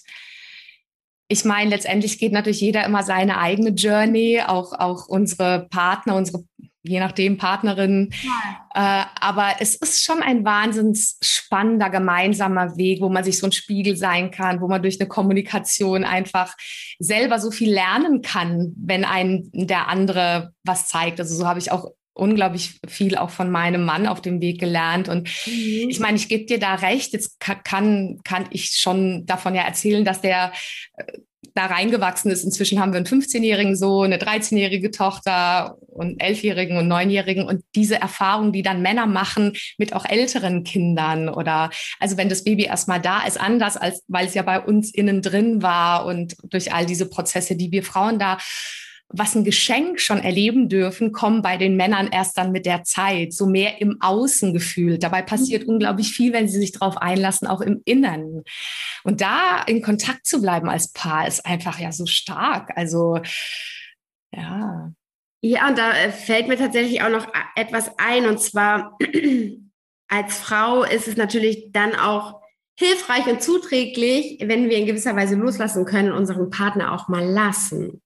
ich 1.28 1.44
meine, 1.44 1.70
letztendlich 1.70 2.18
geht 2.18 2.32
natürlich 2.32 2.60
jeder 2.60 2.84
immer 2.84 3.02
seine 3.02 3.38
eigene 3.38 3.70
Journey, 3.70 4.42
auch, 4.46 4.72
auch 4.72 5.06
unsere 5.06 5.68
Partner, 5.70 6.16
unsere 6.16 6.44
je 6.82 7.00
nachdem 7.00 7.36
Partnerin. 7.36 8.10
Ja. 8.22 9.02
Äh, 9.02 9.06
aber 9.20 9.54
es 9.60 9.76
ist 9.76 10.04
schon 10.04 10.22
ein 10.22 10.44
wahnsinnig 10.44 11.16
spannender 11.20 11.90
gemeinsamer 11.90 12.76
Weg, 12.76 13.00
wo 13.00 13.08
man 13.08 13.24
sich 13.24 13.38
so 13.38 13.46
ein 13.46 13.52
Spiegel 13.52 13.96
sein 13.96 14.30
kann, 14.30 14.60
wo 14.60 14.68
man 14.68 14.82
durch 14.82 15.00
eine 15.00 15.08
Kommunikation 15.08 16.04
einfach 16.04 16.54
selber 16.98 17.38
so 17.38 17.50
viel 17.50 17.72
lernen 17.72 18.22
kann, 18.22 18.72
wenn 18.76 19.04
ein 19.04 19.50
der 19.52 19.88
andere 19.88 20.52
was 20.64 20.88
zeigt. 20.88 21.20
Also 21.20 21.34
so 21.34 21.46
habe 21.46 21.58
ich 21.58 21.70
auch 21.70 21.90
unglaublich 22.12 22.78
viel 22.86 23.16
auch 23.16 23.30
von 23.30 23.50
meinem 23.50 23.84
Mann 23.84 24.06
auf 24.06 24.20
dem 24.20 24.40
Weg 24.40 24.60
gelernt. 24.60 25.08
Und 25.08 25.28
mhm. 25.46 25.88
ich 25.88 26.00
meine, 26.00 26.16
ich 26.16 26.28
gebe 26.28 26.44
dir 26.44 26.58
da 26.58 26.74
recht. 26.74 27.12
Jetzt 27.12 27.40
kann, 27.40 28.20
kann 28.24 28.46
ich 28.50 28.72
schon 28.72 29.26
davon 29.26 29.54
ja 29.54 29.62
erzählen, 29.62 30.04
dass 30.04 30.20
der 30.20 30.52
äh, 30.96 31.04
da 31.54 31.66
reingewachsen 31.66 32.30
ist. 32.30 32.44
Inzwischen 32.44 32.80
haben 32.80 32.92
wir 32.92 32.98
einen 32.98 33.06
15-jährigen 33.06 33.76
Sohn, 33.76 34.12
eine 34.12 34.18
13-jährige 34.22 34.90
Tochter 34.90 35.76
und 35.88 36.22
11-jährigen 36.22 36.78
und 36.78 36.90
9-jährigen 36.90 37.46
und 37.46 37.62
diese 37.74 37.96
Erfahrungen, 37.96 38.52
die 38.52 38.62
dann 38.62 38.82
Männer 38.82 39.06
machen 39.06 39.52
mit 39.78 39.92
auch 39.92 40.04
älteren 40.04 40.64
Kindern 40.64 41.28
oder 41.28 41.70
also 41.98 42.16
wenn 42.16 42.28
das 42.28 42.44
Baby 42.44 42.64
erstmal 42.64 43.00
da 43.00 43.22
ist, 43.26 43.40
anders 43.40 43.76
als 43.76 44.02
weil 44.08 44.26
es 44.26 44.34
ja 44.34 44.42
bei 44.42 44.60
uns 44.60 44.92
innen 44.92 45.22
drin 45.22 45.62
war 45.62 46.06
und 46.06 46.36
durch 46.44 46.72
all 46.72 46.86
diese 46.86 47.08
Prozesse, 47.08 47.56
die 47.56 47.72
wir 47.72 47.82
Frauen 47.82 48.18
da 48.18 48.38
was 49.12 49.34
ein 49.34 49.44
Geschenk 49.44 50.00
schon 50.00 50.18
erleben 50.18 50.68
dürfen, 50.68 51.12
kommen 51.12 51.42
bei 51.42 51.56
den 51.56 51.76
Männern 51.76 52.08
erst 52.12 52.38
dann 52.38 52.52
mit 52.52 52.64
der 52.64 52.84
Zeit, 52.84 53.32
so 53.32 53.46
mehr 53.46 53.80
im 53.80 54.00
Außen 54.00 54.52
gefühlt. 54.52 55.02
Dabei 55.02 55.22
passiert 55.22 55.64
mhm. 55.64 55.74
unglaublich 55.74 56.12
viel, 56.12 56.32
wenn 56.32 56.48
sie 56.48 56.58
sich 56.58 56.72
darauf 56.72 56.96
einlassen, 56.96 57.48
auch 57.48 57.60
im 57.60 57.82
Inneren. 57.84 58.44
Und 59.02 59.20
da 59.20 59.62
in 59.66 59.82
Kontakt 59.82 60.26
zu 60.26 60.40
bleiben 60.40 60.68
als 60.68 60.92
Paar 60.92 61.26
ist 61.26 61.44
einfach 61.44 61.80
ja 61.80 61.90
so 61.90 62.06
stark. 62.06 62.70
Also 62.76 63.18
ja. 64.32 64.92
Ja, 65.42 65.68
und 65.68 65.78
da 65.78 65.92
äh, 65.92 66.12
fällt 66.12 66.48
mir 66.48 66.56
tatsächlich 66.56 67.02
auch 67.02 67.10
noch 67.10 67.26
äh, 67.26 67.60
etwas 67.60 67.90
ein. 67.98 68.26
Und 68.26 68.40
zwar 68.40 68.96
als 70.08 70.38
Frau 70.38 70.84
ist 70.84 71.08
es 71.08 71.16
natürlich 71.16 71.70
dann 71.72 71.96
auch 71.96 72.40
hilfreich 72.78 73.26
und 73.26 73.42
zuträglich, 73.42 74.38
wenn 74.42 74.68
wir 74.70 74.76
in 74.76 74.86
gewisser 74.86 75.16
Weise 75.16 75.34
loslassen 75.34 75.84
können, 75.84 76.12
unseren 76.12 76.50
Partner 76.50 76.92
auch 76.92 77.08
mal 77.08 77.24
lassen 77.24 78.00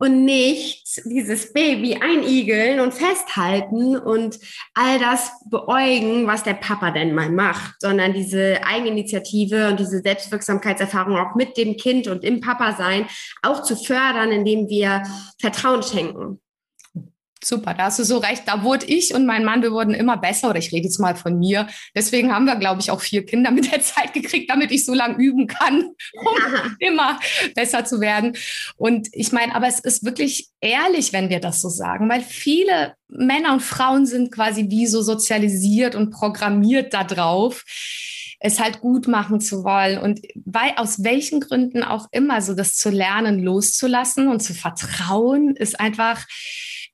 und 0.00 0.24
nicht 0.24 1.02
dieses 1.04 1.52
Baby 1.52 1.96
einigeln 2.00 2.80
und 2.80 2.94
festhalten 2.94 3.96
und 3.98 4.38
all 4.74 4.98
das 4.98 5.30
beäugen, 5.50 6.26
was 6.26 6.42
der 6.42 6.54
Papa 6.54 6.90
denn 6.90 7.14
mal 7.14 7.30
macht, 7.30 7.74
sondern 7.80 8.14
diese 8.14 8.64
Eigeninitiative 8.64 9.68
und 9.68 9.78
diese 9.78 10.00
Selbstwirksamkeitserfahrung 10.00 11.18
auch 11.18 11.34
mit 11.34 11.58
dem 11.58 11.76
Kind 11.76 12.08
und 12.08 12.24
im 12.24 12.40
Papa 12.40 12.74
sein 12.76 13.06
auch 13.42 13.62
zu 13.62 13.76
fördern, 13.76 14.32
indem 14.32 14.68
wir 14.68 15.02
Vertrauen 15.38 15.82
schenken. 15.82 16.40
Super, 17.42 17.72
da 17.72 17.84
hast 17.84 17.98
du 17.98 18.04
so 18.04 18.18
recht. 18.18 18.42
Da 18.46 18.62
wurde 18.62 18.84
ich 18.86 19.14
und 19.14 19.24
mein 19.24 19.44
Mann, 19.44 19.62
wir 19.62 19.72
wurden 19.72 19.94
immer 19.94 20.18
besser, 20.18 20.50
oder 20.50 20.58
ich 20.58 20.72
rede 20.72 20.84
jetzt 20.84 20.98
mal 20.98 21.16
von 21.16 21.38
mir. 21.38 21.68
Deswegen 21.94 22.32
haben 22.32 22.44
wir, 22.44 22.56
glaube 22.56 22.80
ich, 22.82 22.90
auch 22.90 23.00
vier 23.00 23.24
Kinder 23.24 23.50
mit 23.50 23.72
der 23.72 23.80
Zeit 23.80 24.12
gekriegt, 24.12 24.50
damit 24.50 24.70
ich 24.70 24.84
so 24.84 24.92
lange 24.92 25.16
üben 25.16 25.46
kann, 25.46 25.84
um 26.14 26.76
immer 26.78 27.18
besser 27.54 27.84
zu 27.84 28.00
werden. 28.00 28.36
Und 28.76 29.08
ich 29.12 29.32
meine, 29.32 29.54
aber 29.54 29.68
es 29.68 29.80
ist 29.80 30.04
wirklich 30.04 30.50
ehrlich, 30.60 31.12
wenn 31.14 31.30
wir 31.30 31.40
das 31.40 31.62
so 31.62 31.70
sagen, 31.70 32.10
weil 32.10 32.20
viele 32.20 32.94
Männer 33.08 33.54
und 33.54 33.62
Frauen 33.62 34.04
sind 34.04 34.30
quasi 34.32 34.68
wie 34.68 34.86
so 34.86 35.00
sozialisiert 35.00 35.94
und 35.94 36.10
programmiert 36.10 36.92
darauf 36.92 37.64
es 38.40 38.58
halt 38.58 38.80
gut 38.80 39.06
machen 39.06 39.40
zu 39.40 39.64
wollen 39.64 39.98
und 39.98 40.20
weil, 40.34 40.72
aus 40.76 41.04
welchen 41.04 41.40
Gründen 41.40 41.82
auch 41.82 42.08
immer 42.10 42.40
so 42.40 42.54
das 42.54 42.74
zu 42.74 42.88
lernen, 42.88 43.38
loszulassen 43.38 44.28
und 44.28 44.40
zu 44.40 44.54
vertrauen, 44.54 45.54
ist 45.56 45.78
einfach 45.78 46.26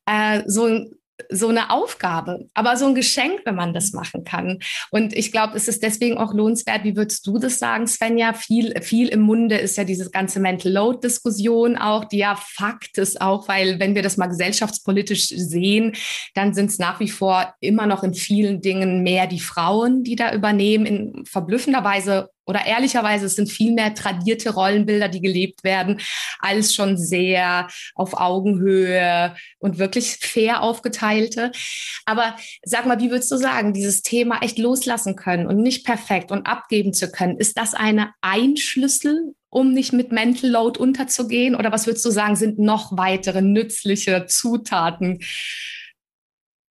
äh, 0.06 0.42
so 0.46 0.86
so 1.30 1.48
eine 1.48 1.70
Aufgabe, 1.70 2.48
aber 2.54 2.76
so 2.76 2.86
ein 2.86 2.94
Geschenk, 2.94 3.40
wenn 3.44 3.54
man 3.54 3.72
das 3.72 3.92
machen 3.92 4.24
kann. 4.24 4.58
Und 4.90 5.16
ich 5.16 5.32
glaube, 5.32 5.56
es 5.56 5.66
ist 5.66 5.82
deswegen 5.82 6.18
auch 6.18 6.34
lohnenswert. 6.34 6.84
Wie 6.84 6.96
würdest 6.96 7.26
du 7.26 7.38
das 7.38 7.58
sagen, 7.58 7.86
Svenja? 7.86 8.34
Viel, 8.34 8.80
viel 8.82 9.08
im 9.08 9.20
Munde 9.20 9.56
ist 9.56 9.76
ja 9.76 9.84
diese 9.84 10.10
ganze 10.10 10.40
Mental 10.40 10.72
Load 10.72 11.00
Diskussion 11.02 11.76
auch, 11.76 12.04
die 12.04 12.18
ja 12.18 12.36
Fakt 12.36 12.98
ist 12.98 13.20
auch, 13.20 13.48
weil 13.48 13.80
wenn 13.80 13.94
wir 13.94 14.02
das 14.02 14.16
mal 14.16 14.26
gesellschaftspolitisch 14.26 15.28
sehen, 15.28 15.94
dann 16.34 16.52
sind 16.54 16.70
es 16.70 16.78
nach 16.78 17.00
wie 17.00 17.08
vor 17.08 17.54
immer 17.60 17.86
noch 17.86 18.02
in 18.02 18.14
vielen 18.14 18.60
Dingen 18.60 19.02
mehr 19.02 19.26
die 19.26 19.40
Frauen, 19.40 20.04
die 20.04 20.16
da 20.16 20.34
übernehmen, 20.34 20.86
in 20.86 21.24
verblüffender 21.24 21.82
Weise 21.82 22.28
oder 22.46 22.64
ehrlicherweise, 22.64 23.26
es 23.26 23.34
sind 23.34 23.50
viel 23.50 23.72
mehr 23.72 23.94
tradierte 23.94 24.50
Rollenbilder, 24.50 25.08
die 25.08 25.20
gelebt 25.20 25.64
werden, 25.64 26.00
als 26.38 26.74
schon 26.74 26.96
sehr 26.96 27.68
auf 27.94 28.14
Augenhöhe 28.14 29.34
und 29.58 29.78
wirklich 29.78 30.16
fair 30.16 30.62
aufgeteilte. 30.62 31.52
Aber 32.04 32.36
sag 32.62 32.86
mal, 32.86 33.00
wie 33.00 33.10
würdest 33.10 33.32
du 33.32 33.36
sagen, 33.36 33.72
dieses 33.72 34.02
Thema 34.02 34.42
echt 34.42 34.58
loslassen 34.58 35.16
können 35.16 35.46
und 35.46 35.56
nicht 35.56 35.84
perfekt 35.84 36.30
und 36.30 36.46
abgeben 36.46 36.92
zu 36.94 37.10
können, 37.10 37.36
ist 37.36 37.58
das 37.58 37.74
eine 37.74 38.12
Einschlüssel, 38.20 39.34
um 39.48 39.72
nicht 39.72 39.92
mit 39.92 40.12
Mental 40.12 40.50
Load 40.50 40.78
unterzugehen? 40.78 41.56
Oder 41.56 41.72
was 41.72 41.86
würdest 41.86 42.04
du 42.04 42.10
sagen, 42.10 42.36
sind 42.36 42.58
noch 42.58 42.96
weitere 42.96 43.42
nützliche 43.42 44.26
Zutaten 44.26 45.20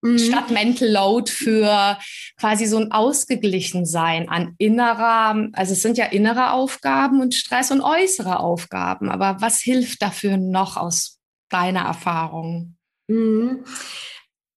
mhm. 0.04 0.20
statt 0.20 0.52
Mental 0.52 0.90
Load 0.90 1.32
für 1.32 1.98
quasi 2.38 2.66
so 2.66 2.78
ein 2.78 2.92
Ausgeglichensein 2.92 4.30
an 4.30 4.56
innerer, 4.58 5.50
also 5.54 5.74
es 5.74 5.82
sind 5.82 5.98
ja 5.98 6.06
innere 6.06 6.52
Aufgaben 6.52 7.22
und 7.22 7.34
Stress 7.34 7.72
und 7.72 7.82
äußere 7.82 8.40
Aufgaben. 8.40 9.10
Aber 9.10 9.38
was 9.40 9.60
hilft 9.60 10.02
dafür 10.02 10.38
noch 10.38 10.78
aus 10.78 11.20
deiner 11.50 11.82
Erfahrung? 11.82 12.76
Mhm. 13.08 13.64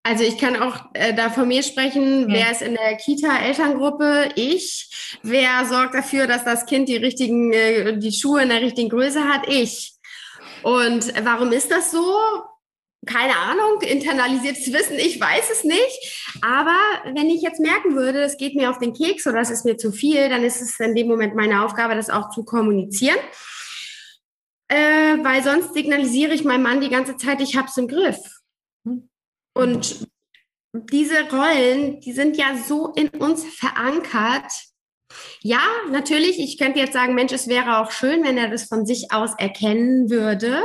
Also 0.03 0.23
ich 0.23 0.39
kann 0.39 0.63
auch 0.63 0.85
äh, 0.93 1.13
da 1.15 1.31
von 1.31 1.49
mir 1.49 1.65
sprechen, 1.65 2.29
ja. 2.29 2.37
wer 2.37 2.51
ist 2.53 2.63
in 2.63 2.75
der 2.75 2.97
Kita-Elterngruppe? 2.97 4.29
Ich. 4.37 5.19
Wer 5.23 5.67
sorgt 5.67 5.95
dafür, 5.95 6.29
dass 6.29 6.45
das 6.45 6.65
Kind 6.65 6.89
die 6.89 6.97
richtigen, 6.97 7.53
äh, 7.53 7.99
die 7.99 8.13
Schuhe 8.13 8.43
in 8.43 8.51
der 8.51 8.61
richtigen 8.61 8.89
Größe 8.89 9.25
hat? 9.25 9.49
Ich. 9.49 9.95
Und 10.63 11.13
warum 11.25 11.51
ist 11.51 11.73
das 11.73 11.91
so? 11.91 12.17
Keine 13.07 13.37
Ahnung, 13.37 13.81
internalisiertes 13.81 14.73
Wissen, 14.73 14.99
ich 14.99 15.21
weiß 15.21 15.51
es 15.53 15.65
nicht. 15.65 16.37
Aber 16.43 16.77
wenn 17.05 17.31
ich 17.31 17.41
jetzt 17.41 17.61
merken 17.61 17.95
würde, 17.95 18.23
es 18.23 18.37
geht 18.37 18.55
mir 18.55 18.71
auf 18.71 18.79
den 18.79 18.93
Keks 18.93 19.27
oder 19.27 19.41
es 19.41 19.51
ist 19.51 19.65
mir 19.65 19.77
zu 19.77 19.93
viel, 19.93 20.29
dann 20.29 20.45
ist 20.45 20.61
es 20.61 20.79
in 20.81 20.95
dem 20.95 21.09
Moment 21.09 21.35
meine 21.35 21.65
Aufgabe, 21.65 21.95
das 21.95 22.11
auch 22.11 22.31
zu 22.31 22.45
kommunizieren. 22.45 23.19
Äh, 24.69 25.19
weil 25.23 25.43
sonst 25.45 25.75
signalisiere 25.75 26.35
ich 26.35 26.45
meinem 26.45 26.65
Mann 26.65 26.81
die 26.81 26.89
ganze 26.89 27.17
Zeit, 27.17 27.41
ich 27.41 27.57
habe 27.57 27.69
es 27.69 27.77
im 27.77 27.87
Griff. 27.87 28.19
Und 29.55 30.09
diese 30.73 31.31
Rollen, 31.31 32.01
die 32.01 32.13
sind 32.13 32.37
ja 32.37 32.57
so 32.57 32.93
in 32.93 33.09
uns 33.09 33.45
verankert. 33.45 34.53
Ja, 35.41 35.63
natürlich, 35.91 36.41
ich 36.41 36.59
könnte 36.59 36.81
jetzt 36.81 36.93
sagen, 36.93 37.15
Mensch, 37.15 37.33
es 37.33 37.47
wäre 37.47 37.79
auch 37.79 37.93
schön, 37.93 38.25
wenn 38.25 38.37
er 38.37 38.51
das 38.51 38.65
von 38.65 38.85
sich 38.85 39.13
aus 39.13 39.31
erkennen 39.39 40.11
würde 40.11 40.61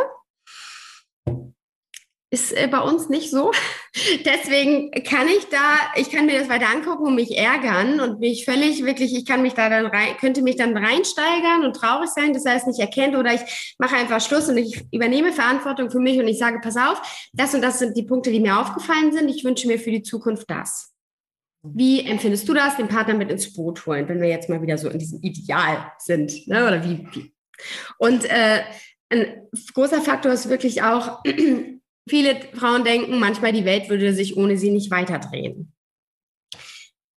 ist 2.32 2.54
äh, 2.54 2.68
bei 2.68 2.80
uns 2.80 3.10
nicht 3.10 3.30
so. 3.30 3.52
Deswegen 4.26 4.90
kann 5.04 5.28
ich 5.28 5.48
da, 5.50 5.78
ich 5.96 6.10
kann 6.10 6.26
mir 6.26 6.40
das 6.40 6.50
weiter 6.50 6.70
angucken 6.70 7.06
und 7.06 7.16
mich 7.16 7.38
ärgern 7.38 8.00
und 8.00 8.20
mich 8.20 8.46
völlig 8.46 8.84
wirklich, 8.86 9.14
ich 9.16 9.26
kann 9.26 9.42
mich 9.42 9.54
da 9.54 9.70
dann 9.70 9.86
rein, 9.86 10.16
könnte 10.18 10.42
mich 10.42 10.56
dann 10.56 10.76
reinsteigern 10.76 11.66
und 11.66 11.76
traurig 11.76 12.10
sein, 12.10 12.34
dass 12.34 12.46
er 12.46 12.56
es 12.56 12.66
nicht 12.66 12.80
erkennt 12.80 13.16
oder 13.16 13.34
ich 13.34 13.76
mache 13.78 13.98
einfach 13.98 14.22
Schluss 14.22 14.48
und 14.48 14.58
ich 14.58 14.82
übernehme 14.92 15.34
Verantwortung 15.34 15.92
für 15.92 16.00
mich 16.00 16.18
und 16.20 16.28
ich 16.28 16.40
sage, 16.40 16.60
pass 16.62 16.78
auf, 16.78 17.30
das 17.34 17.54
und 17.54 17.62
das 17.62 17.80
sind 17.80 17.98
die 17.98 18.04
Punkte, 18.04 18.32
die 18.32 18.40
mir 18.40 18.60
aufgefallen 18.60 19.12
sind. 19.12 19.30
Ich 19.30 19.44
wünsche 19.44 19.68
mir 19.68 19.78
für 19.78 19.92
die 19.92 20.02
Zukunft 20.02 20.50
das. 20.50 20.94
Wie 21.64 22.00
empfindest 22.00 22.48
du 22.48 22.54
das, 22.54 22.78
den 22.78 22.88
Partner 22.88 23.14
mit 23.14 23.30
ins 23.30 23.54
Boot 23.54 23.86
holen, 23.86 24.08
wenn 24.08 24.22
wir 24.22 24.30
jetzt 24.30 24.50
mal 24.50 24.62
wieder 24.62 24.78
so 24.78 24.90
in 24.90 24.98
diesem 24.98 25.22
Ideal 25.22 25.92
sind? 26.00 26.48
Ne? 26.48 26.66
Oder 26.66 26.84
wie? 26.84 27.08
Und 28.00 28.26
äh, 28.26 28.64
ein 29.10 29.48
großer 29.74 30.02
Faktor 30.02 30.32
ist 30.32 30.50
wirklich 30.50 30.82
auch, 30.82 31.22
Viele 32.10 32.40
Frauen 32.54 32.84
denken 32.84 33.20
manchmal, 33.20 33.54
die 33.54 33.66
Welt 33.66 33.90
würde 33.90 34.14
sich 34.14 34.38
ohne 34.38 34.58
sie 34.58 34.72
nicht 34.72 34.92
weiterdrehen. 34.92 35.74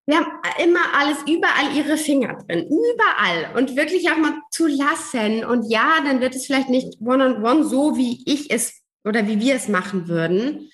Wir 0.06 0.16
haben 0.16 0.26
immer 0.62 0.80
alles, 0.98 1.18
überall 1.28 1.76
ihre 1.76 1.96
Finger 1.96 2.36
drin, 2.46 2.66
überall 2.66 3.56
und 3.56 3.76
wirklich 3.76 4.10
auch 4.10 4.16
mal 4.16 4.34
zu 4.50 4.66
lassen. 4.66 5.44
Und 5.44 5.70
ja, 5.70 6.00
dann 6.04 6.20
wird 6.20 6.34
es 6.34 6.46
vielleicht 6.46 6.68
nicht 6.68 7.00
one-on-one 7.00 7.36
-on 7.36 7.62
-one 7.62 7.64
so, 7.64 7.96
wie 7.96 8.22
ich 8.26 8.50
es 8.50 8.82
oder 9.04 9.28
wie 9.28 9.40
wir 9.40 9.54
es 9.54 9.68
machen 9.68 10.08
würden. 10.08 10.70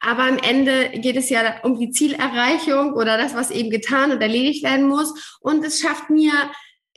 Aber 0.00 0.22
am 0.22 0.38
Ende 0.38 0.90
geht 0.90 1.16
es 1.16 1.28
ja 1.28 1.60
um 1.64 1.78
die 1.78 1.90
Zielerreichung 1.90 2.92
oder 2.92 3.18
das, 3.18 3.34
was 3.34 3.50
eben 3.50 3.70
getan 3.70 4.12
und 4.12 4.22
erledigt 4.22 4.62
werden 4.62 4.86
muss. 4.86 5.38
Und 5.40 5.64
es 5.64 5.80
schafft 5.80 6.08
mir 6.08 6.32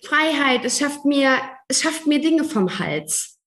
Freiheit, 0.04 0.64
es 0.66 0.78
schafft 0.78 1.06
mir, 1.06 1.40
es 1.68 1.82
schafft 1.82 2.06
mir 2.06 2.22
Dinge 2.22 2.44
vom 2.44 2.78
Hals. 2.78 3.40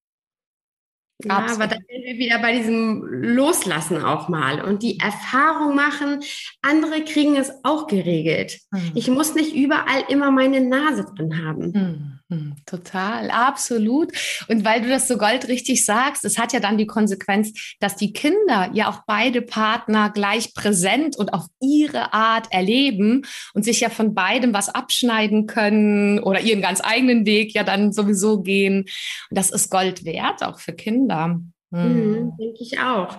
Ja, 1.23 1.39
Absolut. 1.39 1.63
aber 1.63 1.67
da 1.69 1.77
sind 1.77 2.05
wir 2.05 2.19
wieder 2.19 2.39
bei 2.41 2.57
diesem 2.57 3.03
Loslassen 3.05 4.03
auch 4.03 4.29
mal 4.29 4.61
und 4.61 4.83
die 4.83 4.99
Erfahrung 4.99 5.75
machen, 5.77 6.21
andere 6.61 7.05
kriegen 7.05 7.37
es 7.37 7.53
auch 7.63 7.87
geregelt. 7.87 8.59
Mhm. 8.73 8.93
Ich 8.95 9.09
muss 9.09 9.35
nicht 9.35 9.55
überall 9.55 10.05
immer 10.09 10.31
meine 10.33 10.61
Nase 10.61 11.07
drin 11.15 11.45
haben. 11.45 11.71
Mhm. 11.71 12.14
Hm, 12.31 12.57
total, 12.65 13.31
absolut. 13.31 14.13
Und 14.49 14.65
weil 14.65 14.81
du 14.81 14.89
das 14.89 15.09
so 15.09 15.19
goldrichtig 15.19 15.85
sagst, 15.85 16.25
es 16.25 16.39
hat 16.39 16.55
ja 16.55 16.61
dann 16.61 16.79
die 16.79 16.87
Konsequenz, 16.87 17.77
dass 17.81 17.97
die 17.97 18.15
Kinder 18.15 18.71
ja 18.73 18.89
auch 18.89 19.03
beide 19.07 19.43
Partner 19.43 20.09
gleich 20.09 20.55
präsent 20.55 21.17
und 21.17 21.35
auf 21.35 21.47
ihre 21.61 22.15
Art 22.15 22.51
erleben 22.51 23.27
und 23.53 23.65
sich 23.65 23.81
ja 23.81 23.91
von 23.91 24.15
beidem 24.15 24.55
was 24.55 24.71
abschneiden 24.71 25.47
können 25.47 26.19
oder 26.19 26.41
ihren 26.41 26.63
ganz 26.63 26.81
eigenen 26.83 27.27
Weg 27.27 27.55
ja 27.55 27.63
dann 27.63 27.93
sowieso 27.93 28.41
gehen. 28.41 28.87
Und 29.29 29.39
das 29.39 29.51
ist 29.51 29.71
Gold 29.71 30.07
wert, 30.07 30.43
auch 30.43 30.61
für 30.61 30.73
Kinder. 30.73 31.41
Hm. 31.73 32.11
Mhm, 32.11 32.37
denke 32.39 32.63
ich 32.63 32.79
auch. 32.79 33.19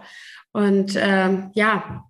Und 0.52 0.96
ähm, 0.96 1.52
ja, 1.54 2.06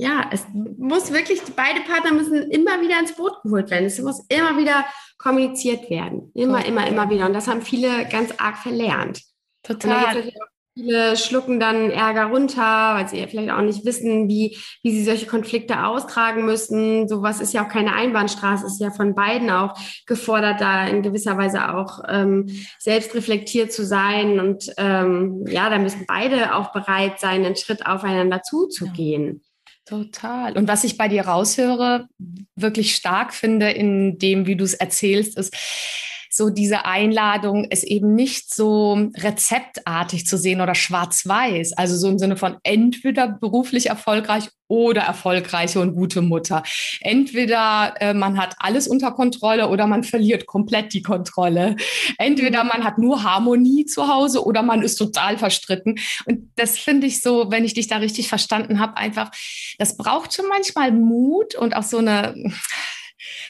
ja, 0.00 0.30
es 0.32 0.46
muss 0.54 1.12
wirklich, 1.12 1.42
beide 1.54 1.82
Partner 1.82 2.12
müssen 2.12 2.50
immer 2.50 2.80
wieder 2.80 2.98
ins 2.98 3.14
Boot 3.14 3.34
geholt 3.42 3.68
werden. 3.68 3.84
Es 3.84 4.00
muss 4.00 4.24
immer 4.30 4.56
wieder 4.56 4.86
kommuniziert 5.20 5.90
werden. 5.90 6.30
Immer, 6.34 6.58
Total. 6.58 6.68
immer, 6.68 6.86
immer 6.88 7.10
wieder. 7.10 7.26
Und 7.26 7.34
das 7.34 7.46
haben 7.46 7.62
viele 7.62 8.08
ganz 8.08 8.32
arg 8.38 8.56
verlernt. 8.56 9.22
Total. 9.62 10.32
Viele 10.72 11.16
schlucken 11.16 11.60
dann 11.60 11.90
Ärger 11.90 12.26
runter, 12.26 12.94
weil 12.94 13.08
sie 13.08 13.26
vielleicht 13.26 13.50
auch 13.50 13.60
nicht 13.60 13.84
wissen, 13.84 14.28
wie, 14.28 14.56
wie 14.82 14.92
sie 14.92 15.04
solche 15.04 15.26
Konflikte 15.26 15.84
austragen 15.84 16.46
müssen. 16.46 17.06
Sowas 17.08 17.40
ist 17.40 17.52
ja 17.52 17.64
auch 17.64 17.68
keine 17.68 17.92
Einbahnstraße, 17.92 18.66
ist 18.66 18.80
ja 18.80 18.90
von 18.90 19.14
beiden 19.14 19.50
auch 19.50 19.74
gefordert, 20.06 20.60
da 20.60 20.86
in 20.86 21.02
gewisser 21.02 21.36
Weise 21.36 21.74
auch 21.74 22.04
ähm, 22.08 22.46
selbst 22.78 23.14
reflektiert 23.14 23.72
zu 23.72 23.84
sein. 23.84 24.40
Und 24.40 24.72
ähm, 24.78 25.44
ja, 25.48 25.68
da 25.68 25.78
müssen 25.78 26.06
beide 26.06 26.54
auch 26.54 26.72
bereit 26.72 27.18
sein, 27.18 27.44
einen 27.44 27.56
Schritt 27.56 27.84
aufeinander 27.84 28.42
zuzugehen. 28.42 29.42
Total. 29.90 30.56
Und 30.56 30.68
was 30.68 30.84
ich 30.84 30.96
bei 30.96 31.08
dir 31.08 31.22
raushöre, 31.22 32.06
wirklich 32.54 32.94
stark 32.94 33.34
finde 33.34 33.70
in 33.70 34.18
dem, 34.18 34.46
wie 34.46 34.54
du 34.54 34.62
es 34.62 34.74
erzählst, 34.74 35.36
ist, 35.36 35.52
so 36.32 36.48
diese 36.48 36.84
Einladung, 36.84 37.66
es 37.70 37.82
eben 37.82 38.14
nicht 38.14 38.54
so 38.54 39.10
rezeptartig 39.16 40.26
zu 40.26 40.36
sehen 40.36 40.60
oder 40.60 40.76
schwarz-weiß. 40.76 41.72
Also 41.72 41.96
so 41.96 42.08
im 42.08 42.18
Sinne 42.18 42.36
von 42.36 42.56
entweder 42.62 43.26
beruflich 43.26 43.86
erfolgreich 43.86 44.48
oder 44.68 45.02
erfolgreiche 45.02 45.80
und 45.80 45.96
gute 45.96 46.22
Mutter. 46.22 46.62
Entweder 47.00 47.94
äh, 47.98 48.14
man 48.14 48.38
hat 48.38 48.54
alles 48.58 48.86
unter 48.86 49.10
Kontrolle 49.10 49.68
oder 49.68 49.88
man 49.88 50.04
verliert 50.04 50.46
komplett 50.46 50.92
die 50.92 51.02
Kontrolle. 51.02 51.74
Entweder 52.18 52.62
man 52.62 52.84
hat 52.84 52.96
nur 52.96 53.24
Harmonie 53.24 53.84
zu 53.86 54.06
Hause 54.06 54.44
oder 54.44 54.62
man 54.62 54.82
ist 54.82 54.94
total 54.94 55.36
verstritten. 55.36 55.98
Und 56.26 56.52
das 56.54 56.78
finde 56.78 57.08
ich 57.08 57.20
so, 57.20 57.50
wenn 57.50 57.64
ich 57.64 57.74
dich 57.74 57.88
da 57.88 57.96
richtig 57.96 58.28
verstanden 58.28 58.78
habe, 58.78 58.96
einfach, 58.96 59.32
das 59.78 59.96
braucht 59.96 60.32
schon 60.32 60.46
manchmal 60.48 60.92
Mut 60.92 61.56
und 61.56 61.74
auch 61.74 61.82
so 61.82 61.98
eine 61.98 62.36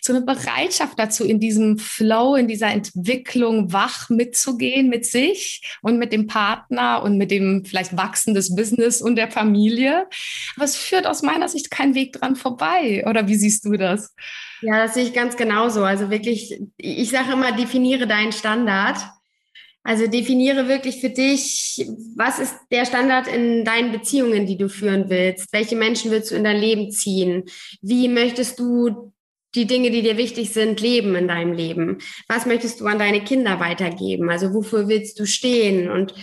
so 0.00 0.12
eine 0.12 0.24
Bereitschaft 0.24 0.98
dazu, 0.98 1.24
in 1.24 1.40
diesem 1.40 1.78
Flow, 1.78 2.34
in 2.34 2.48
dieser 2.48 2.68
Entwicklung 2.68 3.72
wach 3.72 4.08
mitzugehen 4.10 4.88
mit 4.88 5.06
sich 5.06 5.62
und 5.82 5.98
mit 5.98 6.12
dem 6.12 6.26
Partner 6.26 7.02
und 7.02 7.16
mit 7.18 7.30
dem 7.30 7.64
vielleicht 7.64 7.96
Wachsen 7.96 8.34
des 8.34 8.54
Business 8.54 9.02
und 9.02 9.16
der 9.16 9.30
Familie. 9.30 10.06
Aber 10.56 10.64
es 10.64 10.76
führt 10.76 11.06
aus 11.06 11.22
meiner 11.22 11.48
Sicht 11.48 11.70
kein 11.70 11.94
Weg 11.94 12.12
dran 12.14 12.36
vorbei. 12.36 13.04
Oder 13.08 13.28
wie 13.28 13.36
siehst 13.36 13.64
du 13.64 13.72
das? 13.76 14.14
Ja, 14.62 14.84
das 14.84 14.94
sehe 14.94 15.04
ich 15.04 15.12
ganz 15.12 15.36
genauso. 15.36 15.84
Also 15.84 16.10
wirklich, 16.10 16.60
ich 16.76 17.10
sage 17.10 17.32
immer, 17.32 17.52
definiere 17.52 18.06
deinen 18.06 18.32
Standard. 18.32 18.98
Also 19.82 20.06
definiere 20.06 20.68
wirklich 20.68 21.00
für 21.00 21.08
dich, 21.08 21.86
was 22.14 22.38
ist 22.38 22.54
der 22.70 22.84
Standard 22.84 23.26
in 23.28 23.64
deinen 23.64 23.92
Beziehungen, 23.92 24.44
die 24.44 24.58
du 24.58 24.68
führen 24.68 25.08
willst? 25.08 25.52
Welche 25.52 25.74
Menschen 25.74 26.10
willst 26.10 26.30
du 26.30 26.34
in 26.34 26.44
dein 26.44 26.58
Leben 26.58 26.90
ziehen? 26.90 27.44
Wie 27.80 28.08
möchtest 28.08 28.58
du 28.58 29.12
die 29.54 29.66
Dinge, 29.66 29.90
die 29.90 30.02
dir 30.02 30.16
wichtig 30.16 30.52
sind, 30.52 30.80
leben 30.80 31.14
in 31.14 31.28
deinem 31.28 31.52
Leben? 31.52 31.98
Was 32.28 32.46
möchtest 32.46 32.80
du 32.80 32.86
an 32.86 32.98
deine 32.98 33.22
Kinder 33.22 33.60
weitergeben? 33.60 34.30
Also 34.30 34.54
wofür 34.54 34.88
willst 34.88 35.18
du 35.18 35.26
stehen? 35.26 35.90
Und 35.90 36.14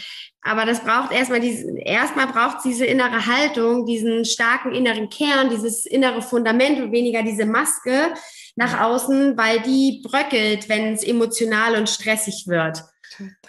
aber 0.41 0.65
das 0.65 0.81
braucht 0.81 1.12
erstmal 1.12 1.41
diese, 1.41 1.77
erstmal 1.79 2.27
braucht 2.27 2.63
diese 2.63 2.86
innere 2.86 3.25
Haltung, 3.25 3.86
diesen 3.86 4.24
starken 4.24 4.74
inneren 4.74 5.10
Kern, 5.10 5.50
dieses 5.50 5.86
innere 5.86 6.22
Fundament 6.22 6.79
und 6.79 6.91
weniger 6.93 7.22
diese 7.22 7.46
Maske 7.46 8.13
nach 8.55 8.79
außen, 8.79 9.38
weil 9.38 9.60
die 9.62 10.01
bröckelt, 10.03 10.69
wenn 10.69 10.93
es 10.93 11.03
emotional 11.03 11.75
und 11.75 11.89
stressig 11.89 12.46
wird. 12.48 12.81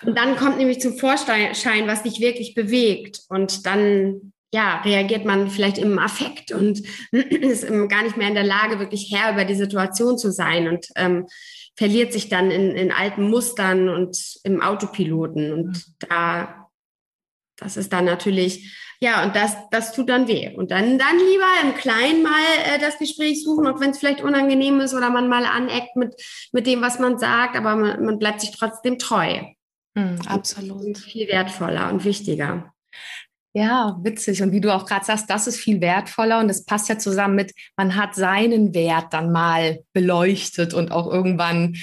Und 0.05 0.17
dann 0.17 0.37
kommt 0.37 0.59
nämlich 0.59 0.81
zum 0.81 0.99
Vorschein, 0.99 1.87
was 1.87 2.03
dich 2.03 2.21
wirklich 2.21 2.55
bewegt. 2.55 3.21
Und 3.29 3.65
dann 3.67 4.33
ja, 4.53 4.81
reagiert 4.81 5.25
man 5.25 5.51
vielleicht 5.51 5.79
im 5.79 5.99
Affekt 5.99 6.53
und 6.53 6.83
ist 7.13 7.69
gar 7.89 8.03
nicht 8.03 8.17
mehr 8.17 8.29
in 8.29 8.35
der 8.35 8.45
Lage, 8.45 8.79
wirklich 8.79 9.13
Herr 9.15 9.33
über 9.33 9.45
die 9.45 9.55
Situation 9.55 10.17
zu 10.17 10.33
sein 10.33 10.69
und 10.69 10.87
ähm, 10.97 11.27
verliert 11.77 12.13
sich 12.13 12.29
dann 12.29 12.51
in, 12.51 12.71
in 12.73 12.91
alten 12.91 13.29
Mustern 13.29 13.89
und 13.89 14.19
im 14.43 14.63
Autopiloten. 14.63 15.53
Und 15.53 15.85
da, 16.09 16.69
das 17.57 17.77
ist 17.77 17.93
dann 17.93 18.07
natürlich, 18.07 18.75
ja, 19.01 19.23
und 19.25 19.37
das, 19.37 19.55
das 19.71 19.93
tut 19.93 20.09
dann 20.09 20.27
weh. 20.27 20.55
Und 20.57 20.71
dann, 20.71 20.99
dann 20.99 21.19
lieber 21.19 21.47
im 21.63 21.75
Kleinen 21.75 22.23
mal 22.23 22.43
äh, 22.65 22.81
das 22.81 22.99
Gespräch 22.99 23.45
suchen, 23.45 23.67
auch 23.67 23.81
wenn 23.81 23.91
es 23.91 23.99
vielleicht 23.99 24.23
unangenehm 24.23 24.81
ist 24.81 24.95
oder 24.95 25.11
man 25.11 25.29
mal 25.29 25.45
aneckt 25.45 25.95
mit, 25.95 26.15
mit 26.53 26.67
dem, 26.67 26.81
was 26.81 26.99
man 26.99 27.19
sagt, 27.19 27.55
aber 27.55 27.77
man, 27.77 28.05
man 28.05 28.19
bleibt 28.19 28.41
sich 28.41 28.51
trotzdem 28.51 28.99
treu. 28.99 29.43
Mhm, 29.95 30.19
absolut. 30.27 30.99
Viel 30.99 31.29
wertvoller 31.29 31.93
und 31.93 32.05
wichtiger. 32.05 32.73
Ja, 33.59 33.99
witzig. 34.05 34.41
Und 34.41 34.53
wie 34.53 34.61
du 34.61 34.73
auch 34.73 34.87
gerade 34.87 35.05
sagst, 35.05 35.29
das 35.29 35.49
ist 35.49 35.59
viel 35.59 35.81
wertvoller 35.81 36.39
und 36.39 36.47
das 36.47 36.65
passt 36.65 36.89
ja 36.89 36.97
zusammen 36.97 37.35
mit, 37.35 37.53
man 37.77 37.97
hat 37.97 38.15
seinen 38.15 38.73
Wert 38.73 39.13
dann 39.13 39.33
mal 39.33 39.81
beleuchtet 39.93 40.75
und 40.75 40.93
auch 40.93 41.11
irgendwann 41.13 41.77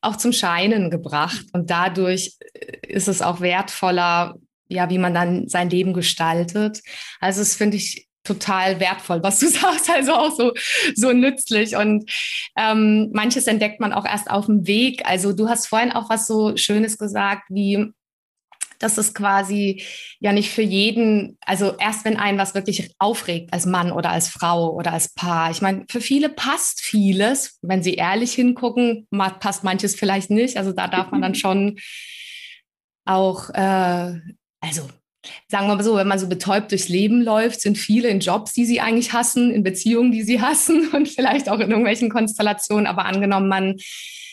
auch 0.00 0.16
zum 0.16 0.32
Scheinen 0.32 0.90
gebracht. 0.90 1.44
Und 1.52 1.68
dadurch 1.68 2.38
äh, 2.54 2.78
ist 2.88 3.08
es 3.08 3.20
auch 3.20 3.42
wertvoller, 3.42 4.36
ja, 4.68 4.88
wie 4.88 4.96
man 4.96 5.12
dann 5.12 5.48
sein 5.48 5.68
Leben 5.68 5.92
gestaltet. 5.92 6.80
Also 7.20 7.42
das 7.42 7.56
finde 7.56 7.76
ich 7.76 8.08
total 8.24 8.80
wertvoll, 8.80 9.22
was 9.22 9.38
du 9.38 9.48
sagst, 9.50 9.90
also 9.90 10.14
auch 10.14 10.34
so, 10.34 10.54
so 10.94 11.12
nützlich. 11.12 11.76
Und 11.76 12.10
ähm, 12.56 13.10
manches 13.12 13.46
entdeckt 13.48 13.80
man 13.80 13.92
auch 13.92 14.06
erst 14.06 14.30
auf 14.30 14.46
dem 14.46 14.66
Weg. 14.66 15.02
Also 15.04 15.34
du 15.34 15.50
hast 15.50 15.66
vorhin 15.66 15.92
auch 15.92 16.08
was 16.08 16.26
so 16.26 16.56
Schönes 16.56 16.96
gesagt, 16.96 17.42
wie 17.50 17.92
dass 18.82 18.98
es 18.98 19.14
quasi 19.14 19.82
ja 20.20 20.32
nicht 20.32 20.50
für 20.50 20.62
jeden, 20.62 21.38
also 21.40 21.76
erst 21.78 22.04
wenn 22.04 22.16
einen 22.16 22.38
was 22.38 22.54
wirklich 22.54 22.92
aufregt 22.98 23.52
als 23.52 23.66
Mann 23.66 23.92
oder 23.92 24.10
als 24.10 24.28
Frau 24.28 24.72
oder 24.72 24.92
als 24.92 25.12
Paar. 25.14 25.50
Ich 25.50 25.62
meine, 25.62 25.84
für 25.88 26.00
viele 26.00 26.28
passt 26.28 26.80
vieles. 26.80 27.58
Wenn 27.62 27.82
sie 27.82 27.94
ehrlich 27.94 28.32
hingucken, 28.32 29.06
passt 29.40 29.64
manches 29.64 29.94
vielleicht 29.94 30.30
nicht. 30.30 30.56
Also 30.56 30.72
da 30.72 30.88
darf 30.88 31.10
man 31.10 31.22
dann 31.22 31.34
schon 31.36 31.78
auch, 33.04 33.50
äh, 33.50 34.20
also 34.60 34.88
sagen 35.48 35.68
wir 35.68 35.76
mal 35.76 35.84
so, 35.84 35.96
wenn 35.96 36.08
man 36.08 36.18
so 36.18 36.28
betäubt 36.28 36.70
durchs 36.70 36.88
Leben 36.88 37.22
läuft, 37.22 37.60
sind 37.60 37.78
viele 37.78 38.08
in 38.08 38.20
Jobs, 38.20 38.52
die 38.52 38.64
sie 38.64 38.80
eigentlich 38.80 39.12
hassen, 39.12 39.50
in 39.50 39.62
Beziehungen, 39.62 40.12
die 40.12 40.22
sie 40.22 40.40
hassen 40.42 40.88
und 40.88 41.08
vielleicht 41.08 41.48
auch 41.48 41.60
in 41.60 41.70
irgendwelchen 41.70 42.10
Konstellationen. 42.10 42.86
Aber 42.86 43.04
angenommen, 43.04 43.48
man 43.48 43.76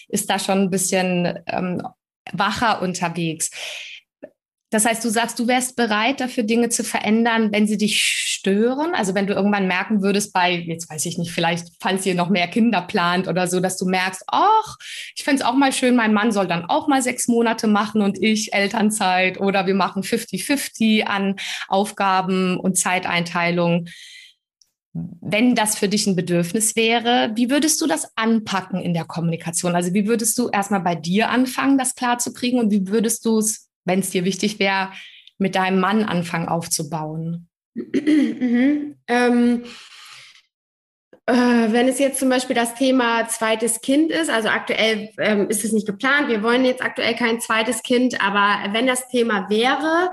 ist 0.08 0.30
da 0.30 0.40
schon 0.40 0.60
ein 0.64 0.70
bisschen 0.70 1.40
ähm, 1.48 1.82
wacher 2.32 2.82
unterwegs. 2.82 3.52
Das 4.72 4.86
heißt, 4.86 5.04
du 5.04 5.10
sagst, 5.10 5.40
du 5.40 5.48
wärst 5.48 5.76
bereit 5.76 6.20
dafür, 6.22 6.44
Dinge 6.44 6.70
zu 6.70 6.84
verändern, 6.84 7.52
wenn 7.52 7.66
sie 7.66 7.78
dich 7.78 8.00
stören. 8.04 8.94
Also 8.94 9.16
wenn 9.16 9.26
du 9.26 9.34
irgendwann 9.34 9.68
merken 9.68 10.04
würdest, 10.04 10.32
bei, 10.32 10.54
jetzt 10.54 10.90
weiß 10.90 11.08
ich 11.08 11.18
nicht, 11.18 11.32
vielleicht, 11.32 11.70
falls 11.80 12.06
ihr 12.06 12.14
noch 12.14 12.30
mehr 12.30 12.48
Kinder 12.48 12.82
plant 12.82 13.28
oder 13.28 13.48
so, 13.48 13.60
dass 13.60 13.78
du 13.78 13.86
merkst, 13.86 14.24
ach, 14.28 14.78
ich 15.16 15.24
fände 15.24 15.42
es 15.42 15.48
auch 15.48 15.56
mal 15.56 15.74
schön, 15.74 15.96
mein 15.96 16.14
Mann 16.14 16.32
soll 16.32 16.48
dann 16.48 16.66
auch 16.66 16.88
mal 16.88 17.02
sechs 17.02 17.28
Monate 17.28 17.66
machen 17.66 18.04
und 18.04 18.22
ich 18.22 18.54
Elternzeit 18.54 19.40
oder 19.40 19.66
wir 19.66 19.76
machen 19.76 20.04
50-50 20.04 21.04
an 21.06 21.36
Aufgaben 21.68 22.60
und 22.60 22.78
Zeiteinteilung. 22.78 23.88
Wenn 24.94 25.56
das 25.56 25.78
für 25.78 25.90
dich 25.90 26.06
ein 26.06 26.16
Bedürfnis 26.16 26.76
wäre, 26.76 27.32
wie 27.34 27.50
würdest 27.50 27.82
du 27.82 27.88
das 27.88 28.12
anpacken 28.16 28.82
in 28.82 28.94
der 28.94 29.06
Kommunikation? 29.06 29.76
Also 29.76 29.94
wie 29.96 30.08
würdest 30.08 30.38
du 30.38 30.50
erstmal 30.50 30.82
bei 30.82 30.94
dir 30.94 31.30
anfangen, 31.30 31.80
das 31.80 31.96
klarzukriegen 31.96 32.60
und 32.60 32.72
wie 32.72 32.88
würdest 32.88 33.26
du 33.26 33.40
es 33.40 33.69
wenn 33.90 34.00
es 34.00 34.12
dir 34.12 34.24
wichtig 34.24 34.60
wäre, 34.60 34.94
mit 35.38 35.56
deinem 35.56 35.82
Mann 35.82 36.04
anfangen 36.04 36.48
aufzubauen? 36.48 37.50
Mhm. 37.76 38.96
Ähm, 39.08 39.64
äh, 41.26 41.72
wenn 41.72 41.88
es 41.88 42.00
jetzt 42.00 42.20
zum 42.20 42.30
Beispiel 42.30 42.56
das 42.56 42.74
Thema 42.74 43.28
zweites 43.28 43.82
Kind 43.82 44.10
ist, 44.12 44.32
also 44.32 44.50
aktuell 44.50 45.10
ähm, 45.20 45.48
ist 45.48 45.64
es 45.64 45.72
nicht 45.72 45.86
geplant, 45.86 46.28
wir 46.28 46.42
wollen 46.42 46.66
jetzt 46.66 46.84
aktuell 46.84 47.16
kein 47.16 47.40
zweites 47.40 47.84
Kind, 47.84 48.20
aber 48.20 48.74
wenn 48.74 48.88
das 48.88 49.08
Thema 49.10 49.48
wäre 49.50 50.12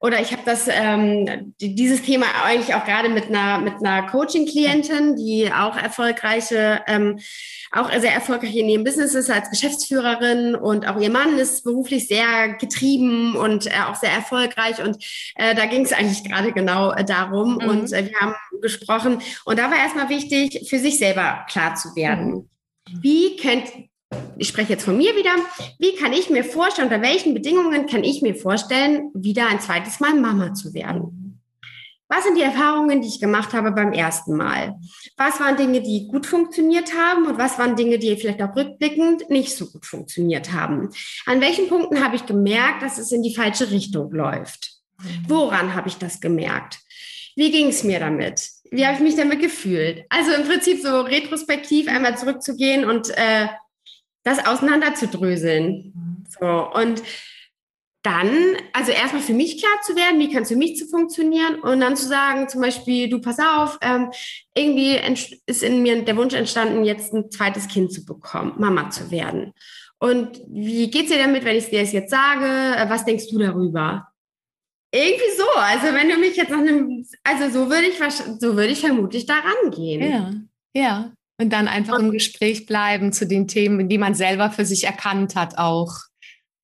oder 0.00 0.20
ich 0.20 0.32
habe 0.32 0.42
das 0.44 0.68
ähm, 0.68 1.54
dieses 1.60 2.02
Thema 2.02 2.26
eigentlich 2.44 2.74
auch 2.74 2.84
gerade 2.84 3.08
mit 3.08 3.26
einer 3.26 3.58
mit 3.58 3.74
einer 3.74 4.06
Coaching-Klientin, 4.06 5.16
die 5.16 5.50
auch 5.52 5.76
erfolgreiche, 5.76 6.82
ähm, 6.86 7.18
auch 7.72 7.90
sehr 7.90 8.12
erfolgreich 8.12 8.54
in 8.54 8.68
ihrem 8.68 8.84
Business 8.84 9.14
ist 9.14 9.28
als 9.28 9.50
Geschäftsführerin 9.50 10.54
und 10.54 10.86
auch 10.86 11.00
ihr 11.00 11.10
Mann 11.10 11.38
ist 11.38 11.64
beruflich 11.64 12.06
sehr 12.06 12.54
getrieben 12.54 13.34
und 13.34 13.66
äh, 13.66 13.70
auch 13.88 13.96
sehr 13.96 14.12
erfolgreich 14.12 14.80
und 14.82 15.04
äh, 15.34 15.54
da 15.54 15.66
ging 15.66 15.84
es 15.84 15.92
eigentlich 15.92 16.22
gerade 16.22 16.52
genau 16.52 16.92
äh, 16.92 17.04
darum 17.04 17.54
mhm. 17.54 17.68
und 17.68 17.92
äh, 17.92 18.08
wir 18.08 18.20
haben 18.20 18.34
gesprochen 18.62 19.20
und 19.44 19.58
da 19.58 19.70
war 19.70 19.78
erstmal 19.78 20.08
wichtig, 20.08 20.68
für 20.68 20.78
sich 20.78 20.98
selber 20.98 21.44
klar 21.48 21.74
zu 21.74 21.96
werden. 21.96 22.48
Mhm. 22.88 23.02
Wie 23.02 23.36
könnt 23.36 23.87
ich 24.38 24.48
spreche 24.48 24.72
jetzt 24.74 24.84
von 24.84 24.96
mir 24.96 25.16
wieder, 25.16 25.32
wie 25.78 25.96
kann 25.96 26.12
ich 26.12 26.30
mir 26.30 26.44
vorstellen, 26.44 26.88
unter 26.88 27.02
welchen 27.02 27.34
Bedingungen 27.34 27.86
kann 27.86 28.04
ich 28.04 28.22
mir 28.22 28.34
vorstellen, 28.34 29.10
wieder 29.14 29.48
ein 29.48 29.60
zweites 29.60 30.00
Mal 30.00 30.14
Mama 30.14 30.54
zu 30.54 30.72
werden? 30.74 31.42
Was 32.10 32.24
sind 32.24 32.38
die 32.38 32.42
Erfahrungen, 32.42 33.02
die 33.02 33.08
ich 33.08 33.20
gemacht 33.20 33.52
habe 33.52 33.70
beim 33.70 33.92
ersten 33.92 34.34
Mal? 34.34 34.76
Was 35.18 35.40
waren 35.40 35.58
Dinge, 35.58 35.82
die 35.82 36.08
gut 36.08 36.24
funktioniert 36.24 36.94
haben 36.96 37.26
und 37.26 37.36
was 37.36 37.58
waren 37.58 37.76
Dinge, 37.76 37.98
die 37.98 38.16
vielleicht 38.16 38.40
auch 38.40 38.56
rückblickend 38.56 39.28
nicht 39.28 39.54
so 39.54 39.66
gut 39.66 39.84
funktioniert 39.84 40.52
haben? 40.52 40.88
An 41.26 41.42
welchen 41.42 41.68
Punkten 41.68 42.02
habe 42.02 42.16
ich 42.16 42.24
gemerkt, 42.24 42.82
dass 42.82 42.96
es 42.96 43.12
in 43.12 43.22
die 43.22 43.34
falsche 43.34 43.70
Richtung 43.70 44.10
läuft? 44.10 44.78
Woran 45.26 45.74
habe 45.74 45.88
ich 45.88 45.96
das 45.96 46.20
gemerkt? 46.20 46.78
Wie 47.36 47.50
ging 47.50 47.68
es 47.68 47.84
mir 47.84 48.00
damit? 48.00 48.48
Wie 48.70 48.86
habe 48.86 48.96
ich 48.96 49.02
mich 49.02 49.16
damit 49.16 49.40
gefühlt? 49.40 50.06
Also 50.08 50.32
im 50.32 50.44
Prinzip 50.44 50.80
so 50.80 51.02
retrospektiv 51.02 51.88
einmal 51.88 52.16
zurückzugehen 52.16 52.86
und 52.86 53.10
äh, 53.10 53.48
das 54.24 54.44
auseinanderzudröseln. 54.46 55.92
Mhm. 55.94 56.24
So, 56.28 56.70
und 56.72 57.02
dann, 58.02 58.56
also 58.72 58.92
erstmal 58.92 59.22
für 59.22 59.32
mich 59.32 59.58
klar 59.58 59.72
zu 59.82 59.96
werden, 59.96 60.20
wie 60.20 60.32
kann 60.32 60.42
es 60.42 60.48
für 60.48 60.56
mich 60.56 60.76
zu 60.76 60.86
funktionieren 60.86 61.56
und 61.60 61.80
dann 61.80 61.96
zu 61.96 62.06
sagen, 62.06 62.48
zum 62.48 62.60
Beispiel, 62.60 63.10
du 63.10 63.20
pass 63.20 63.38
auf, 63.38 63.78
ähm, 63.82 64.10
irgendwie 64.54 64.98
ist 65.46 65.62
in 65.62 65.82
mir 65.82 66.02
der 66.02 66.16
Wunsch 66.16 66.34
entstanden, 66.34 66.84
jetzt 66.84 67.12
ein 67.12 67.30
zweites 67.30 67.66
Kind 67.68 67.92
zu 67.92 68.04
bekommen, 68.04 68.54
Mama 68.58 68.90
zu 68.90 69.10
werden. 69.10 69.52
Und 69.98 70.40
wie 70.48 70.90
geht 70.90 71.04
es 71.04 71.10
dir 71.10 71.18
damit, 71.18 71.44
wenn 71.44 71.56
ich 71.56 71.70
dir 71.70 71.80
das 71.80 71.92
jetzt 71.92 72.10
sage? 72.10 72.46
Äh, 72.46 72.88
was 72.88 73.04
denkst 73.04 73.30
du 73.30 73.38
darüber? 73.38 74.08
Irgendwie 74.94 75.36
so. 75.36 75.48
Also 75.56 75.94
wenn 75.94 76.08
du 76.08 76.16
mich 76.16 76.36
jetzt 76.36 76.50
nach 76.50 76.58
einem, 76.58 77.04
also 77.24 77.50
so 77.50 77.70
würde 77.70 77.88
ich 77.88 77.98
so 78.40 78.56
würde 78.56 78.72
ich 78.72 78.80
vermutlich 78.80 79.26
da 79.26 79.34
rangehen. 79.40 80.02
Ja, 80.02 80.32
ja. 80.72 81.12
Und 81.40 81.52
dann 81.52 81.68
einfach 81.68 81.98
im 81.98 82.10
Gespräch 82.10 82.66
bleiben 82.66 83.12
zu 83.12 83.26
den 83.26 83.46
Themen, 83.46 83.88
die 83.88 83.98
man 83.98 84.14
selber 84.14 84.50
für 84.50 84.64
sich 84.64 84.84
erkannt 84.84 85.36
hat 85.36 85.56
auch. 85.56 86.08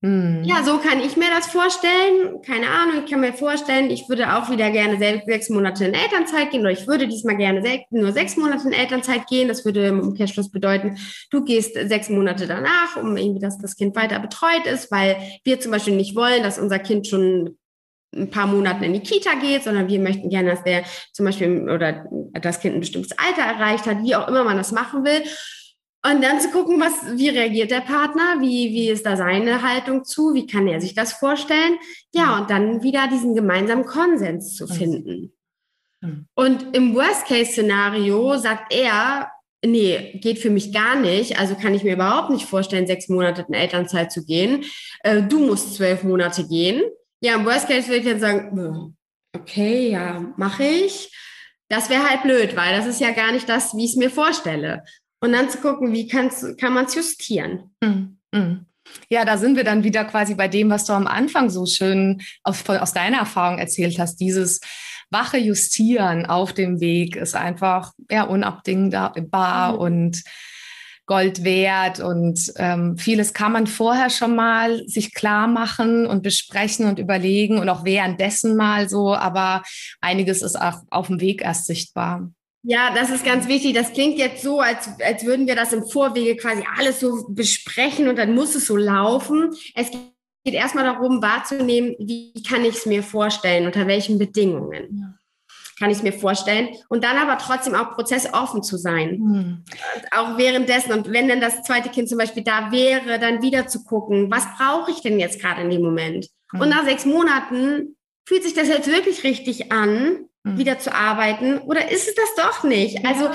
Hm. 0.05 0.45
Ja, 0.45 0.63
so 0.63 0.77
kann 0.77 1.01
ich 1.01 1.17
mir 1.17 1.31
das 1.35 1.47
vorstellen. 1.47 2.43
Keine 2.43 2.69
Ahnung, 2.69 3.05
ich 3.05 3.11
kann 3.11 3.21
mir 3.23 3.33
vorstellen, 3.33 3.89
ich 3.89 4.07
würde 4.07 4.37
auch 4.37 4.51
wieder 4.51 4.71
gerne 4.71 4.99
sechs 4.99 5.49
Monate 5.49 5.87
in 5.87 5.95
Elternzeit 5.95 6.51
gehen 6.51 6.61
oder 6.61 6.73
ich 6.73 6.87
würde 6.87 7.09
diesmal 7.09 7.39
gerne 7.39 7.63
nur 7.89 8.13
sechs 8.13 8.37
Monate 8.37 8.67
in 8.67 8.75
Elternzeit 8.75 9.27
gehen. 9.29 9.49
Das 9.49 9.65
würde 9.65 9.87
im 9.87 10.01
Umkehrschluss 10.01 10.51
bedeuten, 10.51 10.99
du 11.31 11.43
gehst 11.43 11.73
sechs 11.73 12.11
Monate 12.11 12.47
danach, 12.47 12.99
um 13.01 13.17
irgendwie, 13.17 13.41
dass 13.41 13.57
das 13.57 13.77
Kind 13.77 13.97
weiter 13.97 14.19
betreut 14.19 14.67
ist, 14.67 14.91
weil 14.91 15.17
wir 15.43 15.59
zum 15.59 15.73
Beispiel 15.73 15.97
nicht 15.97 16.15
wollen, 16.15 16.43
dass 16.43 16.59
unser 16.59 16.81
Kind 16.81 17.07
schon 17.07 17.57
ein 18.17 18.31
paar 18.31 18.47
Monaten 18.47 18.85
in 18.85 18.93
die 18.93 19.01
Kita 19.01 19.35
geht, 19.35 19.65
sondern 19.65 19.89
wir 19.89 20.01
möchten 20.01 20.31
gerne, 20.31 20.51
dass 20.51 20.65
der 20.65 20.85
zum 21.13 21.27
Beispiel 21.27 21.69
oder 21.69 22.07
das 22.41 22.61
Kind 22.61 22.75
ein 22.75 22.81
bestimmtes 22.81 23.17
Alter 23.19 23.43
erreicht 23.43 23.87
hat, 23.87 24.03
wie 24.03 24.15
auch 24.15 24.29
immer 24.29 24.45
man 24.45 24.57
das 24.57 24.73
machen 24.73 25.05
will. 25.05 25.23
Und 26.07 26.23
dann 26.23 26.39
zu 26.39 26.51
gucken, 26.51 26.79
was, 26.81 27.19
wie 27.19 27.31
reagiert 27.31 27.71
der 27.71 27.81
Partner, 27.81 28.37
wie, 28.41 28.73
wie 28.75 28.91
ist 28.91 29.07
da 29.07 29.17
seine 29.17 29.63
Haltung 29.63 30.05
zu, 30.05 30.35
wie 30.35 30.47
kann 30.47 30.69
er 30.69 30.81
sich 30.81 30.95
das 30.95 31.15
vorstellen? 31.15 31.79
Ja, 32.13 32.39
und 32.39 32.51
dann 32.51 32.83
wieder 32.83 33.09
diesen 33.09 33.35
gemeinsamen 33.35 33.87
Konsens 33.87 34.55
zu 34.55 34.67
finden. 34.67 35.33
Und 36.35 36.77
im 36.77 36.95
Worst-Case-Szenario 36.95 38.37
sagt 38.37 38.75
er, 38.75 39.31
nee, 39.65 40.19
geht 40.21 40.39
für 40.39 40.51
mich 40.51 40.73
gar 40.73 40.97
nicht. 40.97 41.39
Also 41.39 41.55
kann 41.55 41.75
ich 41.75 41.85
mir 41.85 41.95
überhaupt 41.95 42.31
nicht 42.31 42.45
vorstellen, 42.45 42.87
sechs 42.87 43.09
Monate 43.09 43.45
in 43.49 43.55
Elternzeit 43.55 44.13
zu 44.13 44.25
gehen. 44.25 44.65
Äh, 45.03 45.23
du 45.23 45.39
musst 45.39 45.75
zwölf 45.75 46.03
Monate 46.03 46.47
gehen. 46.47 46.83
Ja, 47.25 47.37
im 47.37 47.47
Worst 47.47 47.69
Case 47.69 47.89
würde 47.89 48.01
ich 48.01 48.05
jetzt 48.05 48.21
sagen, 48.21 48.95
okay, 49.35 49.91
ja, 49.91 50.21
mache 50.37 50.65
ich. 50.65 51.11
Das 51.71 51.89
wäre 51.89 52.07
halt 52.07 52.23
blöd, 52.23 52.55
weil 52.55 52.77
das 52.77 52.87
ist 52.87 53.01
ja 53.01 53.13
gar 53.13 53.33
nicht 53.33 53.49
das, 53.49 53.75
wie 53.75 53.87
ich 53.87 53.93
es 53.93 53.97
mir 53.97 54.11
vorstelle 54.11 54.85
und 55.23 55.33
dann 55.33 55.49
zu 55.49 55.57
gucken, 55.57 55.95
wie 55.95 56.07
kann 56.07 56.31
man 56.75 56.85
es 56.85 56.95
justieren. 56.95 57.75
Mhm. 57.83 58.67
Ja, 59.09 59.25
da 59.25 59.39
sind 59.39 59.57
wir 59.57 59.65
dann 59.65 59.85
wieder 59.85 60.05
quasi 60.05 60.35
bei 60.35 60.49
dem, 60.49 60.69
was 60.69 60.85
du 60.85 60.93
am 60.93 61.07
Anfang 61.07 61.49
so 61.49 61.65
schön 61.65 62.21
aus, 62.43 62.69
aus 62.69 62.93
deiner 62.93 63.21
Erfahrung 63.21 63.59
erzählt 63.59 63.99
hast. 63.99 64.17
Dieses 64.17 64.61
wache 65.09 65.39
Justieren 65.39 66.27
auf 66.27 66.53
dem 66.53 66.79
Weg 66.79 67.17
ist 67.17 67.37
einfach 67.37 67.93
ja, 68.11 68.25
unabdingbar 68.25 69.73
mhm. 69.73 69.79
und 69.79 70.23
Gold 71.07 71.45
wert 71.45 72.01
und 72.01 72.53
ähm, 72.57 72.97
vieles 72.97 73.35
kann 73.35 73.53
man 73.53 73.67
vorher 73.67 74.09
schon 74.09 74.35
mal 74.35 74.87
sich 74.89 75.15
klar 75.15 75.47
machen 75.47 76.07
und 76.07 76.23
besprechen 76.23 76.87
und 76.87 76.99
überlegen 76.99 77.59
und 77.59 77.69
auch 77.69 77.85
währenddessen 77.85 78.57
mal 78.57 78.89
so, 78.89 79.15
aber 79.15 79.63
einiges 80.01 80.43
ist 80.43 80.57
auch 80.57 80.81
auf 80.91 81.09
dem 81.09 81.21
Weg 81.21 81.43
erst 81.43 81.67
sichtbar. 81.67 82.31
Ja, 82.67 82.95
das 82.95 83.11
ist 83.11 83.27
ganz 83.27 83.47
wichtig. 83.47 83.75
Das 83.75 83.93
klingt 83.93 84.17
jetzt 84.17 84.43
so, 84.43 84.61
als, 84.61 84.89
als 85.05 85.27
würden 85.27 85.47
wir 85.47 85.55
das 85.55 85.75
im 85.75 85.85
Vorwege 85.85 86.37
quasi 86.37 86.65
alles 86.79 87.01
so 87.01 87.27
besprechen 87.29 88.09
und 88.09 88.17
dann 88.17 88.35
muss 88.35 88.55
es 88.55 88.67
so 88.67 88.77
laufen. 88.77 89.51
Es 89.75 89.91
geht 89.91 90.55
erstmal 90.55 90.85
darum, 90.85 91.21
wahrzunehmen, 91.21 91.95
wie 91.99 92.33
kann 92.43 92.65
ich 92.65 92.77
es 92.77 92.87
mir 92.87 93.03
vorstellen, 93.03 93.67
unter 93.67 93.87
welchen 93.87 94.19
Bedingungen. 94.19 94.99
Ja. 94.99 95.15
Kann 95.79 95.91
ich 95.91 96.03
mir 96.03 96.13
vorstellen. 96.13 96.69
Und 96.89 97.03
dann 97.03 97.17
aber 97.17 97.39
trotzdem 97.39 97.75
auch 97.75 97.93
prozessoffen 97.93 98.63
zu 98.63 98.77
sein. 98.77 99.19
Mhm. 99.19 99.65
Auch 100.13 100.39
währenddessen. 100.39 100.93
Und 100.93 101.13
wenn 101.13 101.29
dann 101.29 101.41
das 101.41 101.63
zweite 101.63 101.89
Kind 101.89 102.09
zum 102.09 102.19
Beispiel 102.19 102.45
da 102.45 102.71
wäre, 102.71 103.19
dann 103.19 103.43
wieder 103.43 103.67
zu 103.67 103.83
gucken, 103.85 104.31
was 104.31 104.47
brauche 104.57 104.91
ich 104.91 105.03
denn 105.03 105.19
jetzt 105.19 105.41
gerade 105.41 105.63
in 105.63 105.71
dem 105.71 105.83
Moment? 105.83 106.29
Mhm. 106.53 106.61
Und 106.61 106.69
nach 106.69 106.85
sechs 106.85 107.05
Monaten 107.05 107.97
fühlt 108.25 108.45
sich 108.45 108.55
das 108.55 108.69
jetzt 108.69 108.91
wirklich 108.91 109.25
richtig 109.25 109.73
an 109.73 110.29
mhm. 110.45 110.59
wieder 110.59 110.79
zu 110.79 110.95
arbeiten? 110.95 111.59
Oder 111.59 111.91
ist 111.91 112.09
es 112.09 112.15
das 112.15 112.35
doch 112.37 112.65
nicht? 112.65 113.05
Also 113.05 113.31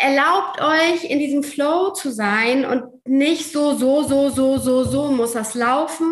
erlaubt 0.00 0.60
euch 0.60 1.04
in 1.04 1.18
diesem 1.18 1.42
Flow 1.42 1.90
zu 1.90 2.10
sein 2.12 2.64
und 2.64 2.84
nicht 3.06 3.52
so, 3.52 3.74
so, 3.74 4.02
so, 4.02 4.30
so, 4.30 4.58
so, 4.58 4.84
so 4.84 5.08
muss 5.10 5.32
das 5.32 5.54
laufen 5.54 6.10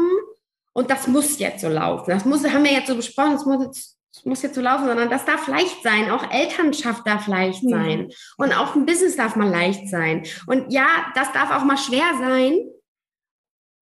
und 0.73 0.91
das 0.91 1.07
muss 1.07 1.39
jetzt 1.39 1.63
so 1.63 1.69
laufen. 1.69 2.11
Das 2.11 2.25
muss, 2.25 2.45
haben 2.45 2.65
wir 2.65 2.73
jetzt 2.73 2.89
so 2.89 2.97
besprochen, 2.97 3.33
das 3.33 3.47
muss 3.47 3.65
jetzt, 3.65 3.97
muss 4.25 4.43
jetzt 4.43 4.55
so 4.55 4.61
laufen, 4.61 4.87
sondern 4.87 5.11
das 5.11 5.25
darf 5.25 5.47
leicht 5.49 5.83
sein. 5.83 6.11
Auch 6.11 6.31
Elternschaft 6.31 7.07
darf 7.07 7.27
leicht 7.27 7.63
sein. 7.63 8.11
Und 8.37 8.53
auch 8.53 8.75
ein 8.75 8.87
Business 8.87 9.17
darf 9.17 9.37
mal 9.37 9.49
leicht 9.49 9.89
sein. 9.89 10.27
Und 10.47 10.73
ja, 10.73 10.87
das 11.15 11.33
darf 11.33 11.51
auch 11.51 11.65
mal 11.65 11.77
schwer 11.77 12.07
sein. 12.19 12.59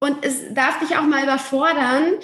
Und 0.00 0.24
es 0.24 0.54
darf 0.54 0.78
dich 0.78 0.96
auch 0.96 1.02
mal 1.02 1.22
überfordern. 1.24 2.14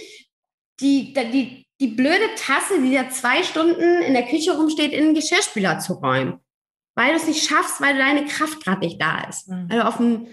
Die, 0.80 1.12
die, 1.12 1.66
die 1.80 1.86
blöde 1.88 2.34
Tasse, 2.36 2.80
die 2.80 2.94
da 2.94 3.08
zwei 3.10 3.42
Stunden 3.42 4.02
in 4.02 4.12
der 4.12 4.26
Küche 4.26 4.56
rumsteht, 4.56 4.92
in 4.92 5.06
den 5.06 5.14
Geschirrspüler 5.14 5.78
zu 5.78 5.94
räumen. 5.94 6.40
Weil 6.96 7.10
du 7.10 7.16
es 7.16 7.26
nicht 7.26 7.48
schaffst, 7.48 7.80
weil 7.80 7.96
deine 7.96 8.26
Kraft 8.26 8.62
gerade 8.64 8.80
nicht 8.80 9.00
da 9.00 9.24
ist. 9.28 9.48
Mhm. 9.48 9.68
Also 9.70 9.82
auf 9.84 9.96
dem, 9.96 10.28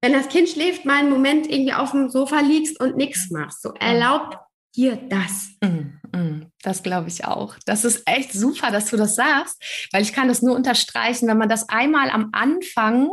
wenn 0.00 0.12
das 0.12 0.28
Kind 0.28 0.48
schläft, 0.48 0.84
mal 0.84 0.98
einen 0.98 1.10
Moment 1.10 1.50
irgendwie 1.50 1.74
auf 1.74 1.90
dem 1.90 2.08
Sofa 2.10 2.40
liegst 2.40 2.80
und 2.80 2.96
nichts 2.96 3.30
machst. 3.30 3.62
So 3.62 3.72
erlaubt 3.74 4.38
dir 4.76 4.96
das. 4.96 5.50
Mhm, 5.62 6.00
mhm. 6.14 6.52
Das 6.62 6.82
glaube 6.82 7.08
ich 7.08 7.24
auch. 7.24 7.56
Das 7.64 7.84
ist 7.84 8.02
echt 8.06 8.32
super, 8.32 8.70
dass 8.70 8.90
du 8.90 8.96
das 8.96 9.14
sagst, 9.14 9.62
weil 9.92 10.02
ich 10.02 10.12
kann 10.12 10.28
das 10.28 10.42
nur 10.42 10.54
unterstreichen, 10.54 11.28
wenn 11.28 11.38
man 11.38 11.48
das 11.48 11.68
einmal 11.68 12.10
am 12.10 12.30
Anfang 12.32 13.08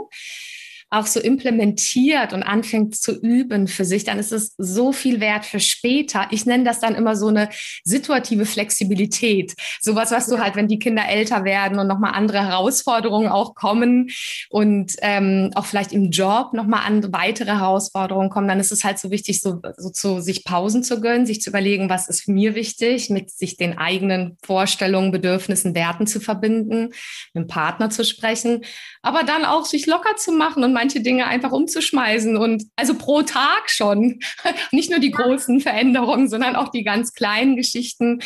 auch 0.93 1.08
so 1.08 1.19
implementiert 1.19 2.34
und 2.34 2.43
anfängt 2.43 2.95
zu 2.95 3.19
üben 3.19 3.67
für 3.67 3.84
sich, 3.84 4.03
dann 4.03 4.19
ist 4.19 4.32
es 4.32 4.53
so 4.58 4.91
viel 4.91 5.19
wert 5.19 5.45
für 5.45 5.60
später. 5.60 6.27
Ich 6.29 6.45
nenne 6.45 6.63
das 6.63 6.79
dann 6.79 6.93
immer 6.93 7.15
so 7.15 7.27
eine 7.27 7.49
situative 7.84 8.45
Flexibilität. 8.45 9.56
Sowas, 9.82 10.12
was 10.12 10.27
du 10.27 10.38
halt, 10.38 10.56
wenn 10.56 10.67
die 10.67 10.77
Kinder 10.77 11.03
älter 11.08 11.43
werden 11.45 11.79
und 11.79 11.88
nochmal 11.88 12.13
andere 12.13 12.45
Herausforderungen 12.45 13.29
auch 13.29 13.56
kommen 13.56 14.10
und 14.49 14.93
ähm, 15.01 15.51
auch 15.56 15.65
vielleicht 15.65 15.93
im 15.93 16.12
Job 16.12 16.53
nochmal 16.53 16.86
an 16.86 17.12
weitere 17.12 17.51
Herausforderungen 17.51 18.29
kommen, 18.29 18.47
dann 18.47 18.60
ist 18.60 18.71
es 18.71 18.84
halt 18.84 18.99
so 18.99 19.10
wichtig, 19.10 19.41
so, 19.41 19.62
so 19.77 19.89
zu 19.89 20.21
sich 20.21 20.43
Pausen 20.43 20.84
zu 20.84 21.01
gönnen, 21.01 21.25
sich 21.25 21.41
zu 21.41 21.49
überlegen, 21.49 21.89
was 21.89 22.08
ist 22.08 22.27
mir 22.27 22.53
wichtig, 22.53 23.10
mit 23.10 23.32
sich 23.32 23.58
den 23.58 23.79
eigenen 23.79 24.38
Vorstellungen, 24.45 25.12
Bedürfnissen, 25.12 25.73
Werten 25.73 26.06
zu 26.06 26.19
verbinden, 26.19 26.93
mit 27.34 27.45
dem 27.45 27.47
Partner 27.47 27.89
zu 27.89 28.06
sprechen, 28.06 28.63
aber 29.01 29.23
dann 29.23 29.43
auch 29.43 29.65
sich 29.65 29.88
locker 29.88 30.15
zu 30.17 30.32
machen 30.32 30.63
und 30.63 30.73
mal 30.73 30.83
manche 30.84 31.00
Dinge 31.00 31.28
einfach 31.28 31.54
umzuschmeißen 31.54 32.36
und 32.36 32.65
also 32.76 32.96
pro 32.96 33.22
Tag 33.22 33.69
schon. 33.69 34.19
Nicht 34.72 34.89
nur 34.89 35.00
die 35.00 35.12
großen 35.12 35.62
Veränderungen, 35.62 36.28
sondern 36.28 36.58
auch 36.58 36.69
die 36.69 36.84
ganz 36.84 37.13
kleinen 37.13 37.56
Geschichten 37.56 38.19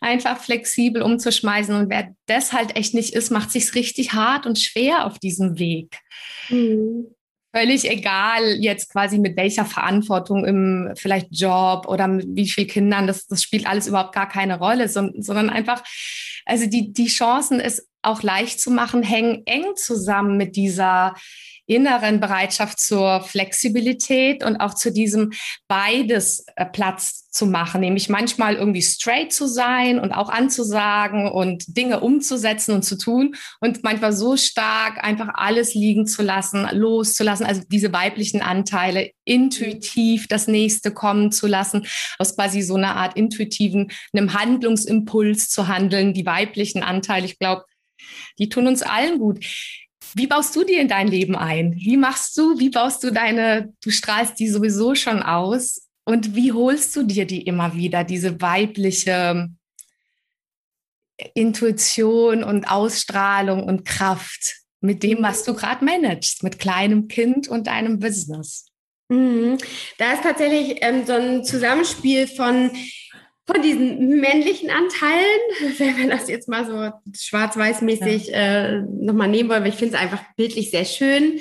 einfach 0.00 0.38
flexibel 0.38 1.02
umzuschmeißen. 1.02 1.74
Und 1.76 1.90
wer 1.90 2.08
das 2.26 2.52
halt 2.52 2.76
echt 2.76 2.94
nicht 2.94 3.14
ist, 3.14 3.30
macht 3.30 3.52
sich 3.52 3.74
richtig 3.76 4.14
hart 4.14 4.46
und 4.46 4.58
schwer 4.58 5.06
auf 5.06 5.20
diesem 5.20 5.60
Weg. 5.60 6.00
Mhm 6.48 7.06
völlig 7.54 7.90
egal 7.90 8.56
jetzt 8.60 8.90
quasi 8.90 9.18
mit 9.18 9.36
welcher 9.36 9.66
Verantwortung 9.66 10.46
im 10.46 10.92
vielleicht 10.94 11.28
Job 11.30 11.86
oder 11.86 12.08
mit 12.08 12.26
wie 12.30 12.48
vielen 12.48 12.66
Kindern, 12.66 13.06
das, 13.06 13.26
das 13.26 13.42
spielt 13.42 13.66
alles 13.66 13.86
überhaupt 13.86 14.14
gar 14.14 14.26
keine 14.26 14.58
Rolle, 14.58 14.88
sondern 14.88 15.50
einfach, 15.50 15.84
also 16.46 16.64
die, 16.66 16.94
die 16.94 17.08
Chancen, 17.08 17.60
es 17.60 17.86
auch 18.02 18.22
leicht 18.22 18.60
zu 18.60 18.70
machen, 18.70 19.02
hängen 19.02 19.42
eng 19.46 19.76
zusammen 19.76 20.36
mit 20.36 20.56
dieser 20.56 21.14
inneren 21.74 22.20
Bereitschaft 22.20 22.80
zur 22.80 23.20
Flexibilität 23.20 24.44
und 24.44 24.56
auch 24.56 24.74
zu 24.74 24.92
diesem 24.92 25.32
beides 25.68 26.44
äh, 26.56 26.66
Platz 26.66 27.28
zu 27.30 27.46
machen, 27.46 27.80
nämlich 27.80 28.10
manchmal 28.10 28.56
irgendwie 28.56 28.82
straight 28.82 29.32
zu 29.32 29.46
sein 29.46 29.98
und 29.98 30.12
auch 30.12 30.28
anzusagen 30.28 31.30
und 31.30 31.76
Dinge 31.76 32.00
umzusetzen 32.00 32.74
und 32.74 32.82
zu 32.82 32.98
tun 32.98 33.34
und 33.60 33.82
manchmal 33.82 34.12
so 34.12 34.36
stark 34.36 35.02
einfach 35.02 35.30
alles 35.34 35.74
liegen 35.74 36.06
zu 36.06 36.22
lassen, 36.22 36.68
loszulassen, 36.72 37.46
also 37.46 37.62
diese 37.68 37.92
weiblichen 37.92 38.42
Anteile 38.42 39.12
intuitiv 39.24 40.28
das 40.28 40.46
nächste 40.46 40.92
kommen 40.92 41.32
zu 41.32 41.46
lassen, 41.46 41.86
aus 42.18 42.36
quasi 42.36 42.60
so 42.60 42.74
einer 42.74 42.96
Art 42.96 43.16
intuitiven, 43.16 43.90
einem 44.12 44.34
Handlungsimpuls 44.34 45.48
zu 45.48 45.68
handeln, 45.68 46.12
die 46.12 46.26
weiblichen 46.26 46.82
Anteile, 46.82 47.24
ich 47.24 47.38
glaube, 47.38 47.64
die 48.38 48.48
tun 48.48 48.66
uns 48.66 48.82
allen 48.82 49.18
gut. 49.18 49.44
Wie 50.14 50.26
baust 50.26 50.54
du 50.54 50.64
dir 50.64 50.80
in 50.80 50.88
dein 50.88 51.08
Leben 51.08 51.36
ein? 51.36 51.74
Wie 51.76 51.96
machst 51.96 52.36
du, 52.36 52.58
wie 52.58 52.70
baust 52.70 53.02
du 53.02 53.10
deine, 53.10 53.72
du 53.82 53.90
strahlst 53.90 54.38
die 54.38 54.48
sowieso 54.48 54.94
schon 54.94 55.22
aus 55.22 55.88
und 56.04 56.34
wie 56.34 56.52
holst 56.52 56.94
du 56.96 57.04
dir 57.04 57.26
die 57.26 57.42
immer 57.42 57.74
wieder, 57.74 58.04
diese 58.04 58.40
weibliche 58.40 59.48
Intuition 61.34 62.44
und 62.44 62.64
Ausstrahlung 62.64 63.64
und 63.64 63.84
Kraft 63.84 64.62
mit 64.80 65.02
dem, 65.02 65.22
was 65.22 65.44
du 65.44 65.54
gerade 65.54 65.84
managst, 65.84 66.42
mit 66.42 66.58
kleinem 66.58 67.08
Kind 67.08 67.48
und 67.48 67.66
deinem 67.66 67.98
Business? 67.98 68.66
Mhm. 69.08 69.58
Da 69.98 70.14
ist 70.14 70.22
tatsächlich 70.22 70.78
ähm, 70.80 71.06
so 71.06 71.12
ein 71.12 71.44
Zusammenspiel 71.44 72.26
von 72.26 72.70
von 73.46 73.60
diesen 73.60 74.20
männlichen 74.20 74.70
Anteilen, 74.70 75.78
wenn 75.78 75.96
wir 75.96 76.08
das 76.08 76.28
jetzt 76.28 76.48
mal 76.48 76.64
so 76.64 76.92
schwarz-weiß-mäßig 77.16 78.28
ja. 78.28 78.36
äh, 78.36 78.82
nochmal 78.82 79.28
nehmen 79.28 79.48
wollen, 79.48 79.62
weil 79.62 79.70
ich 79.70 79.76
finde 79.76 79.96
es 79.96 80.00
einfach 80.00 80.22
bildlich 80.36 80.70
sehr 80.70 80.84
schön, 80.84 81.40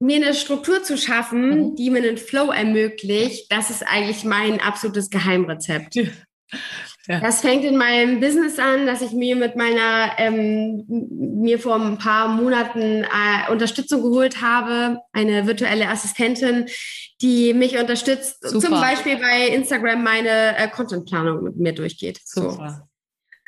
mir 0.00 0.16
eine 0.16 0.34
Struktur 0.34 0.82
zu 0.82 0.96
schaffen, 0.96 1.70
mhm. 1.70 1.76
die 1.76 1.90
mir 1.90 1.98
einen 1.98 2.18
Flow 2.18 2.50
ermöglicht, 2.50 3.50
das 3.52 3.70
ist 3.70 3.82
eigentlich 3.82 4.24
mein 4.24 4.60
absolutes 4.60 5.10
Geheimrezept. 5.10 5.94
Ja. 5.96 6.04
Das 7.08 7.40
fängt 7.40 7.64
in 7.64 7.76
meinem 7.76 8.20
Business 8.20 8.58
an, 8.58 8.86
dass 8.86 9.00
ich 9.00 9.12
mir 9.12 9.34
mit 9.34 9.56
meiner, 9.56 10.12
ähm, 10.18 10.84
mir 10.88 11.58
vor 11.58 11.76
ein 11.76 11.96
paar 11.96 12.28
Monaten 12.28 13.04
äh, 13.04 13.50
Unterstützung 13.50 14.02
geholt 14.02 14.42
habe, 14.42 15.00
eine 15.12 15.46
virtuelle 15.46 15.88
Assistentin, 15.88 16.66
die 17.22 17.54
mich 17.54 17.78
unterstützt, 17.78 18.46
Super. 18.46 18.66
zum 18.66 18.80
Beispiel 18.80 19.16
bei 19.16 19.48
Instagram 19.48 20.04
meine 20.04 20.56
äh, 20.58 20.68
Contentplanung 20.68 21.42
mit 21.42 21.56
mir 21.56 21.72
durchgeht. 21.72 22.20
Super. 22.24 22.76
So. 22.78 22.88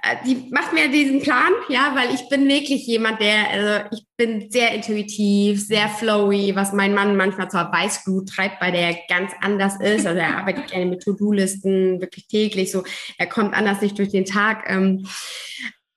Äh, 0.02 0.16
die 0.26 0.48
macht 0.50 0.72
mir 0.72 0.88
diesen 0.88 1.20
Plan, 1.20 1.52
ja, 1.68 1.92
weil 1.94 2.14
ich 2.14 2.28
bin 2.28 2.46
wirklich 2.48 2.86
jemand, 2.86 3.20
der, 3.20 3.50
also 3.50 3.88
ich 3.92 4.06
bin 4.16 4.50
sehr 4.50 4.72
intuitiv, 4.74 5.60
sehr 5.60 5.88
flowy, 5.88 6.54
was 6.54 6.72
mein 6.72 6.94
Mann 6.94 7.16
manchmal 7.16 7.50
zur 7.50 7.70
Weißglut 7.72 8.28
treibt, 8.28 8.60
weil 8.60 8.72
der 8.72 8.96
ganz 9.08 9.32
anders 9.40 9.74
ist. 9.80 10.06
Also 10.06 10.20
er 10.20 10.38
arbeitet 10.38 10.70
gerne 10.70 10.86
mit 10.86 11.02
To-Do-Listen, 11.02 12.00
wirklich 12.00 12.26
täglich 12.28 12.70
so. 12.70 12.84
Er 13.18 13.26
kommt 13.26 13.54
anders 13.54 13.80
nicht 13.80 13.98
durch 13.98 14.10
den 14.10 14.24
Tag. 14.24 14.64
Ähm, 14.68 15.06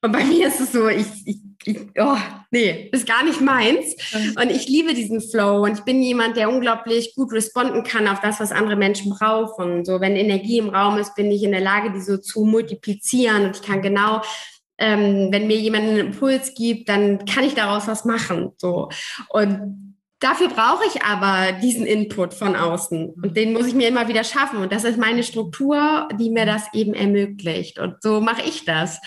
und 0.01 0.11
bei 0.11 0.23
mir 0.25 0.47
ist 0.47 0.59
es 0.59 0.73
so, 0.73 0.89
ich, 0.89 1.07
ich, 1.25 1.37
ich, 1.65 1.77
oh, 1.97 2.17
nee, 2.51 2.89
ist 2.91 3.07
gar 3.07 3.23
nicht 3.23 3.41
meins. 3.41 3.95
Und 4.35 4.51
ich 4.51 4.67
liebe 4.67 4.93
diesen 4.93 5.21
Flow 5.21 5.63
und 5.63 5.79
ich 5.79 5.83
bin 5.83 6.01
jemand, 6.01 6.37
der 6.37 6.49
unglaublich 6.49 7.15
gut 7.15 7.31
responden 7.31 7.83
kann 7.83 8.07
auf 8.07 8.19
das, 8.19 8.39
was 8.39 8.51
andere 8.51 8.75
Menschen 8.75 9.11
brauchen. 9.11 9.85
So, 9.85 10.01
wenn 10.01 10.15
Energie 10.15 10.57
im 10.57 10.69
Raum 10.69 10.97
ist, 10.97 11.15
bin 11.15 11.31
ich 11.31 11.43
in 11.43 11.51
der 11.51 11.61
Lage, 11.61 11.91
die 11.91 12.01
so 12.01 12.17
zu 12.17 12.43
multiplizieren 12.45 13.45
und 13.45 13.57
ich 13.57 13.61
kann 13.61 13.81
genau 13.81 14.21
ähm, 14.79 15.29
wenn 15.31 15.47
mir 15.47 15.57
jemand 15.57 15.83
einen 15.83 15.97
Impuls 15.97 16.53
gibt, 16.55 16.89
dann 16.89 17.25
kann 17.25 17.43
ich 17.43 17.53
daraus 17.53 17.87
was 17.87 18.05
machen. 18.05 18.51
So. 18.57 18.89
Und 19.29 19.95
Dafür 20.23 20.47
brauche 20.47 20.85
ich 20.87 21.03
aber 21.03 21.51
diesen 21.51 21.85
Input 21.85 22.33
von 22.33 22.55
außen 22.55 23.09
und 23.09 23.35
den 23.35 23.51
muss 23.51 23.67
ich 23.67 23.73
mir 23.73 23.89
immer 23.89 24.07
wieder 24.07 24.23
schaffen. 24.23 24.59
Und 24.59 24.71
das 24.71 24.85
ist 24.85 24.97
meine 24.97 25.21
Struktur, 25.21 26.07
die 26.17 26.29
mir 26.29 26.45
das 26.45 26.73
eben 26.73 26.93
ermöglicht. 26.93 27.77
Und 27.77 28.01
so 28.01 28.21
mache 28.21 28.41
ich 28.43 28.63
das. 28.63 29.01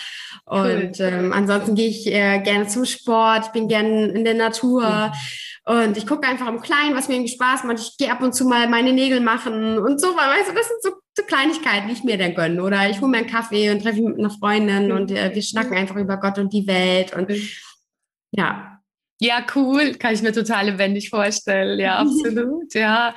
Und 0.45 1.01
ähm, 1.01 1.33
ansonsten 1.33 1.75
gehe 1.75 1.89
ich 1.89 2.07
äh, 2.07 2.41
gerne 2.41 2.67
zum 2.67 2.85
Sport, 2.85 3.47
ich 3.47 3.53
bin 3.53 3.67
gerne 3.67 4.09
in 4.09 4.25
der 4.25 4.35
Natur. 4.35 5.11
Und 5.65 5.97
ich 5.97 6.07
gucke 6.07 6.29
einfach 6.29 6.49
im 6.49 6.61
Kleinen, 6.61 6.95
was 6.95 7.09
mir 7.09 7.15
irgendwie 7.15 7.33
Spaß 7.33 7.65
macht. 7.65 7.81
Ich 7.81 7.97
gehe 7.97 8.13
ab 8.13 8.21
und 8.21 8.35
zu 8.35 8.45
mal 8.45 8.69
meine 8.69 8.93
Nägel 8.93 9.21
machen 9.21 9.79
und 9.79 9.99
so. 9.99 10.09
Weißt 10.09 10.51
du, 10.51 10.55
das 10.55 10.69
sind 10.69 10.83
so, 10.83 10.91
so 11.17 11.23
Kleinigkeiten, 11.25 11.89
die 11.89 11.95
ich 11.95 12.05
mir 12.05 12.19
dann 12.19 12.35
gönne. 12.35 12.63
Oder 12.63 12.91
ich 12.91 13.01
hole 13.01 13.11
mir 13.11 13.19
einen 13.19 13.27
Kaffee 13.27 13.71
und 13.71 13.83
treffe 13.83 14.03
mich 14.03 14.11
mit 14.11 14.19
einer 14.19 14.31
Freundin 14.31 14.93
und 14.93 15.11
äh, 15.13 15.35
wir 15.35 15.43
schnacken 15.43 15.79
einfach 15.79 15.97
über 15.97 16.19
Gott 16.19 16.39
und 16.39 16.53
die 16.53 16.67
Welt. 16.67 17.17
Und 17.17 17.33
ja, 18.33 18.76
ja, 19.21 19.45
cool. 19.55 19.95
Kann 19.95 20.15
ich 20.15 20.23
mir 20.23 20.33
total 20.33 20.67
lebendig 20.67 21.11
vorstellen. 21.11 21.79
Ja, 21.81 21.99
absolut. 22.01 22.75
Ja. 22.75 23.15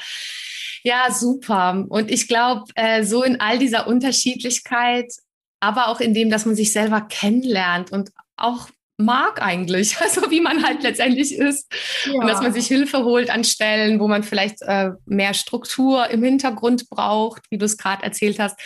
Ja, 0.83 1.11
super. 1.11 1.85
Und 1.89 2.09
ich 2.09 2.27
glaube, 2.27 2.65
äh, 2.75 3.03
so 3.03 3.23
in 3.23 3.39
all 3.41 3.59
dieser 3.59 3.87
Unterschiedlichkeit, 3.87 5.11
aber 5.59 5.89
auch 5.89 5.99
in 5.99 6.13
dem, 6.13 6.29
dass 6.29 6.45
man 6.45 6.55
sich 6.55 6.71
selber 6.71 7.01
kennenlernt 7.01 7.91
und 7.91 8.11
auch 8.37 8.69
mag 8.99 9.41
eigentlich, 9.41 9.97
also 10.01 10.29
wie 10.29 10.41
man 10.41 10.63
halt 10.63 10.83
letztendlich 10.83 11.35
ist. 11.35 11.67
Ja. 12.05 12.13
Und 12.13 12.27
dass 12.27 12.41
man 12.41 12.53
sich 12.53 12.67
Hilfe 12.67 13.03
holt 13.03 13.29
an 13.29 13.43
Stellen, 13.43 13.99
wo 13.99 14.07
man 14.07 14.23
vielleicht 14.23 14.61
äh, 14.61 14.91
mehr 15.05 15.33
Struktur 15.33 16.09
im 16.09 16.23
Hintergrund 16.23 16.89
braucht, 16.89 17.43
wie 17.49 17.57
du 17.57 17.65
es 17.65 17.77
gerade 17.77 18.03
erzählt 18.03 18.39
hast. 18.39 18.59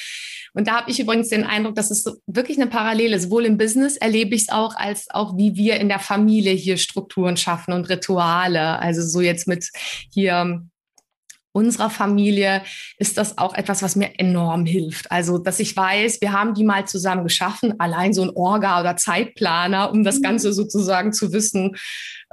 Und 0.53 0.67
da 0.67 0.81
habe 0.81 0.91
ich 0.91 0.99
übrigens 0.99 1.29
den 1.29 1.43
Eindruck, 1.43 1.75
dass 1.75 1.91
es 1.91 2.03
so 2.03 2.15
wirklich 2.27 2.57
eine 2.57 2.69
Parallele 2.69 3.15
ist. 3.15 3.23
Sowohl 3.23 3.45
im 3.45 3.57
Business 3.57 3.97
erlebe 3.97 4.35
ich 4.35 4.43
es 4.43 4.49
auch, 4.49 4.75
als 4.75 5.09
auch 5.09 5.35
wie 5.37 5.55
wir 5.55 5.77
in 5.77 5.89
der 5.89 5.99
Familie 5.99 6.53
hier 6.53 6.77
Strukturen 6.77 7.37
schaffen 7.37 7.73
und 7.73 7.89
Rituale. 7.89 8.79
Also 8.79 9.01
so 9.01 9.21
jetzt 9.21 9.47
mit 9.47 9.69
hier 10.11 10.63
unserer 11.53 11.89
Familie 11.89 12.63
ist 12.97 13.17
das 13.17 13.37
auch 13.37 13.53
etwas, 13.53 13.83
was 13.83 13.95
mir 13.95 14.19
enorm 14.19 14.65
hilft. 14.65 15.11
Also, 15.11 15.37
dass 15.37 15.59
ich 15.59 15.77
weiß, 15.77 16.19
wir 16.19 16.33
haben 16.33 16.55
die 16.55 16.63
mal 16.63 16.85
zusammen 16.87 17.23
geschaffen, 17.23 17.79
allein 17.79 18.13
so 18.13 18.23
ein 18.23 18.31
Orga 18.31 18.81
oder 18.81 18.97
Zeitplaner, 18.97 19.91
um 19.91 20.03
das 20.03 20.17
mhm. 20.17 20.23
Ganze 20.23 20.51
sozusagen 20.51 21.13
zu 21.13 21.31
wissen, 21.31 21.75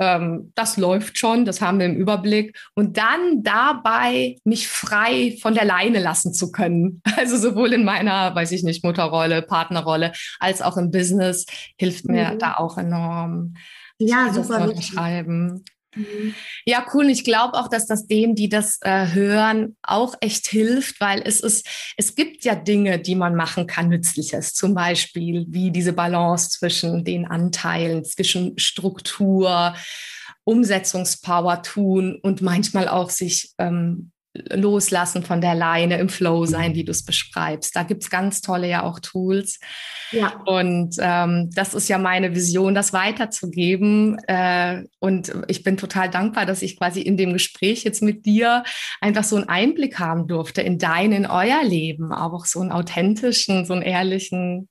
ähm, 0.00 0.50
das 0.54 0.78
läuft 0.78 1.18
schon, 1.18 1.44
das 1.44 1.60
haben 1.60 1.78
wir 1.78 1.86
im 1.86 1.94
Überblick. 1.94 2.58
Und 2.74 2.96
dann 2.96 3.42
dabei 3.42 4.36
mich 4.44 4.66
frei 4.66 5.36
von 5.40 5.54
der 5.54 5.66
Leine 5.66 6.00
lassen 6.00 6.32
zu 6.34 6.50
können. 6.50 7.02
Also 7.20 7.36
sowohl 7.36 7.74
in 7.74 7.84
meiner, 7.84 8.34
weiß 8.34 8.50
ich 8.52 8.62
nicht, 8.62 8.82
Mutterrolle, 8.82 9.42
Partnerrolle, 9.42 10.12
als 10.38 10.62
auch 10.62 10.78
im 10.78 10.90
Business 10.90 11.44
hilft 11.76 12.06
mir 12.06 12.32
mhm. 12.32 12.38
da 12.38 12.54
auch 12.54 12.78
enorm. 12.78 13.54
Ja, 13.98 14.32
super. 14.32 14.72
Schreiben. 14.80 15.62
Mhm. 15.94 16.35
Ja, 16.64 16.87
cool. 16.94 17.11
ich 17.11 17.24
glaube 17.24 17.55
auch, 17.55 17.68
dass 17.68 17.87
das 17.87 18.07
denen, 18.07 18.35
die 18.35 18.48
das 18.48 18.79
äh, 18.83 19.09
hören, 19.12 19.76
auch 19.83 20.14
echt 20.20 20.46
hilft, 20.46 21.00
weil 21.00 21.22
es 21.24 21.40
ist, 21.40 21.66
es 21.96 22.14
gibt 22.14 22.44
ja 22.44 22.55
Dinge, 22.55 23.00
die 23.00 23.16
man 23.16 23.35
machen 23.35 23.66
kann, 23.66 23.88
nützliches. 23.88 24.55
Zum 24.55 24.74
Beispiel 24.74 25.46
wie 25.48 25.70
diese 25.70 25.92
Balance 25.92 26.50
zwischen 26.50 27.05
den 27.05 27.26
Anteilen, 27.26 28.05
zwischen 28.05 28.59
Struktur, 28.59 29.74
Umsetzungspower 30.44 31.62
tun 31.62 32.18
und 32.22 32.40
manchmal 32.40 32.88
auch 32.88 33.11
sich 33.11 33.53
ähm, 33.59 34.12
loslassen 34.50 35.22
von 35.22 35.40
der 35.40 35.55
Leine, 35.55 35.98
im 35.98 36.09
Flow 36.09 36.46
sein, 36.46 36.74
wie 36.74 36.85
du 36.85 36.90
es 36.90 37.05
beschreibst. 37.05 37.76
Da 37.76 37.83
gibt 37.83 38.03
es 38.03 38.11
ganz 38.11 38.40
tolle 38.40 38.68
ja 38.68 38.83
auch 38.83 39.00
Tools. 39.00 39.61
Ja. 40.12 40.42
Und 40.46 40.96
ähm, 40.98 41.50
das 41.55 41.74
ist 41.74 41.88
ja 41.88 41.98
meine 41.98 42.35
Vision, 42.35 42.74
das 42.74 42.92
weiterzugeben. 42.92 44.18
Äh, 44.26 44.85
und 44.98 45.33
ich 45.48 45.62
bin 45.62 45.76
total 45.76 46.11
dankbar, 46.11 46.46
dass 46.46 46.62
ich 46.62 46.79
quasi 46.79 47.00
in 47.00 47.16
dem 47.16 47.33
Gespräch 47.33 47.85
jetzt 47.85 48.03
mit 48.03 48.26
dir 48.26 48.64
einfach 49.00 49.24
so 49.24 49.37
einen 49.37 49.48
Einblick 49.48 49.98
haben 49.98 50.26
durfte 50.26 50.62
in 50.62 50.79
dein, 50.79 51.12
in 51.12 51.26
euer 51.26 51.62
Leben, 51.62 52.12
aber 52.12 52.37
auch 52.37 52.46
so 52.46 52.61
einen 52.61 52.72
authentischen, 52.72 53.64
so 53.66 53.74
einen 53.74 53.83
ehrlichen. 53.83 54.68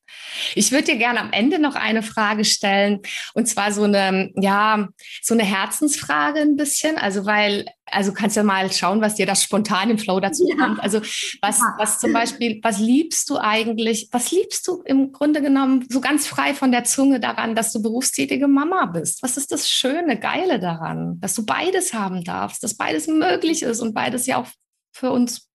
Ich 0.56 0.72
würde 0.72 0.86
dir 0.86 0.98
gerne 0.98 1.20
am 1.20 1.32
Ende 1.32 1.60
noch 1.60 1.76
eine 1.76 2.04
Frage 2.04 2.46
stellen 2.46 3.00
und 3.34 3.48
zwar 3.48 3.72
so 3.72 3.84
eine, 3.84 4.32
ja, 4.36 4.88
so 5.22 5.34
eine 5.34 5.44
Herzensfrage 5.44 6.40
ein 6.40 6.56
bisschen. 6.56 6.98
Also 6.98 7.26
weil 7.26 7.66
also 7.92 8.14
kannst 8.14 8.36
ja 8.36 8.44
mal 8.44 8.72
schauen, 8.72 9.02
was 9.02 9.16
dir 9.16 9.26
das 9.26 9.44
spontan 9.44 9.90
im 9.90 9.98
Flow 9.98 10.20
dazu 10.20 10.48
ja. 10.48 10.56
kommt. 10.56 10.80
Also 10.80 11.00
was, 11.42 11.62
was 11.78 12.00
zum 12.00 12.14
Beispiel, 12.14 12.60
was 12.64 12.80
liebst 12.80 13.30
du 13.30 13.38
eigentlich, 13.38 14.10
was 14.12 14.32
liebst 14.32 14.68
du 14.68 14.82
im 14.86 15.12
Grunde 15.12 15.42
genommen 15.42 15.86
so 15.90 16.02
ganz 16.02 16.28
frei 16.28 16.54
von 16.54 16.72
der 16.72 16.84
Zunge 16.84 17.20
daran, 17.20 17.56
dass 17.56 17.72
du 17.72 17.82
berufstätige 17.82 18.48
Mama 18.48 18.86
bist? 18.86 19.24
Was 19.24 19.38
ist 19.38 19.52
das 19.52 19.70
Schöne, 19.70 20.20
Geile 20.20 20.60
daran, 20.60 21.20
dass 21.20 21.34
du 21.34 21.46
beides 21.46 21.94
haben 21.94 22.24
darfst, 22.24 22.64
dass 22.64 22.76
beides 22.76 23.08
möglich 23.08 23.64
ist 23.64 23.80
und 23.80 23.94
beides 23.94 24.26
ja 24.26 24.38
auch 24.38 24.48
für 24.92 25.12
uns 25.12 25.49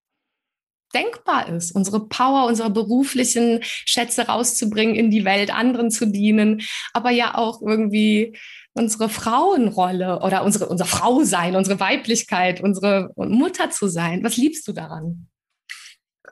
denkbar 0.95 1.49
ist, 1.49 1.73
unsere 1.73 2.07
Power, 2.07 2.47
unsere 2.47 2.71
beruflichen 2.71 3.61
Schätze 3.63 4.27
rauszubringen 4.27 4.95
in 4.95 5.11
die 5.11 5.25
Welt, 5.25 5.55
anderen 5.55 5.91
zu 5.91 6.07
dienen, 6.07 6.63
aber 6.93 7.11
ja 7.11 7.35
auch 7.35 7.61
irgendwie 7.61 8.37
unsere 8.75 9.09
Frauenrolle 9.09 10.21
oder 10.21 10.45
unsere, 10.45 10.69
unser 10.69 10.85
Frau 10.85 11.23
sein, 11.23 11.57
unsere 11.57 11.81
Weiblichkeit, 11.81 12.61
unsere 12.61 13.11
Mutter 13.17 13.71
zu 13.71 13.89
sein. 13.89 14.25
Was 14.25 14.37
liebst 14.37 14.67
du 14.67 14.73
daran? 14.73 15.29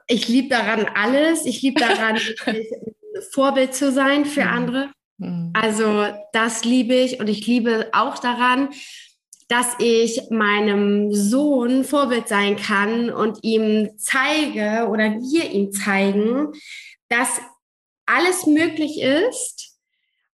Ich 0.08 0.28
liebe 0.28 0.48
daran 0.48 0.86
alles. 0.94 1.46
Ich 1.46 1.62
liebe 1.62 1.80
daran, 1.80 2.18
Vorbild 3.30 3.74
zu 3.74 3.92
sein 3.92 4.24
für 4.24 4.44
mhm. 4.44 4.48
andere. 4.48 4.90
Mhm. 5.18 5.52
Also 5.54 6.06
das 6.32 6.64
liebe 6.64 6.94
ich 6.94 7.20
und 7.20 7.28
ich 7.28 7.46
liebe 7.46 7.88
auch 7.92 8.18
daran, 8.18 8.70
dass 9.52 9.74
ich 9.78 10.30
meinem 10.30 11.12
Sohn 11.12 11.84
Vorbild 11.84 12.26
sein 12.26 12.56
kann 12.56 13.10
und 13.10 13.40
ihm 13.42 13.90
zeige 13.98 14.88
oder 14.88 15.10
wir 15.10 15.50
ihm 15.50 15.70
zeigen, 15.72 16.52
dass 17.10 17.38
alles 18.06 18.46
möglich 18.46 19.02
ist 19.02 19.76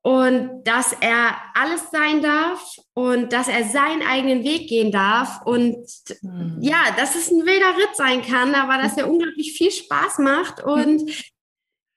und 0.02 0.62
dass 0.62 0.92
er 1.00 1.36
alles 1.54 1.90
sein 1.90 2.22
darf 2.22 2.76
und 2.94 3.32
dass 3.32 3.48
er 3.48 3.64
seinen 3.64 4.02
eigenen 4.02 4.44
Weg 4.44 4.68
gehen 4.68 4.92
darf 4.92 5.44
und 5.44 5.84
mhm. 6.22 6.58
ja, 6.60 6.78
dass 6.96 7.16
es 7.16 7.32
ein 7.32 7.44
wilder 7.44 7.76
Ritt 7.76 7.96
sein 7.96 8.22
kann, 8.22 8.54
aber 8.54 8.80
dass 8.80 8.96
er 8.96 9.10
unglaublich 9.10 9.54
viel 9.54 9.72
Spaß 9.72 10.18
macht 10.20 10.62
und 10.62 11.10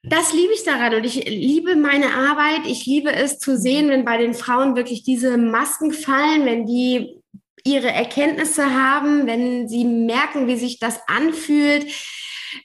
das 0.04 0.34
liebe 0.34 0.54
ich 0.54 0.64
daran 0.64 0.96
und 0.96 1.04
ich 1.04 1.28
liebe 1.30 1.76
meine 1.76 2.14
Arbeit. 2.14 2.66
Ich 2.66 2.86
liebe 2.86 3.14
es 3.14 3.38
zu 3.38 3.58
sehen, 3.58 3.90
wenn 3.90 4.04
bei 4.04 4.18
den 4.18 4.34
Frauen 4.34 4.76
wirklich 4.76 5.04
diese 5.04 5.38
Masken 5.38 5.94
fallen, 5.94 6.46
wenn 6.46 6.66
die 6.66 7.22
ihre 7.64 7.92
Erkenntnisse 7.92 8.74
haben, 8.74 9.28
wenn 9.28 9.68
sie 9.68 9.86
merken, 9.86 10.48
wie 10.48 10.58
sich 10.58 10.80
das 10.80 11.00
anfühlt, 11.08 11.86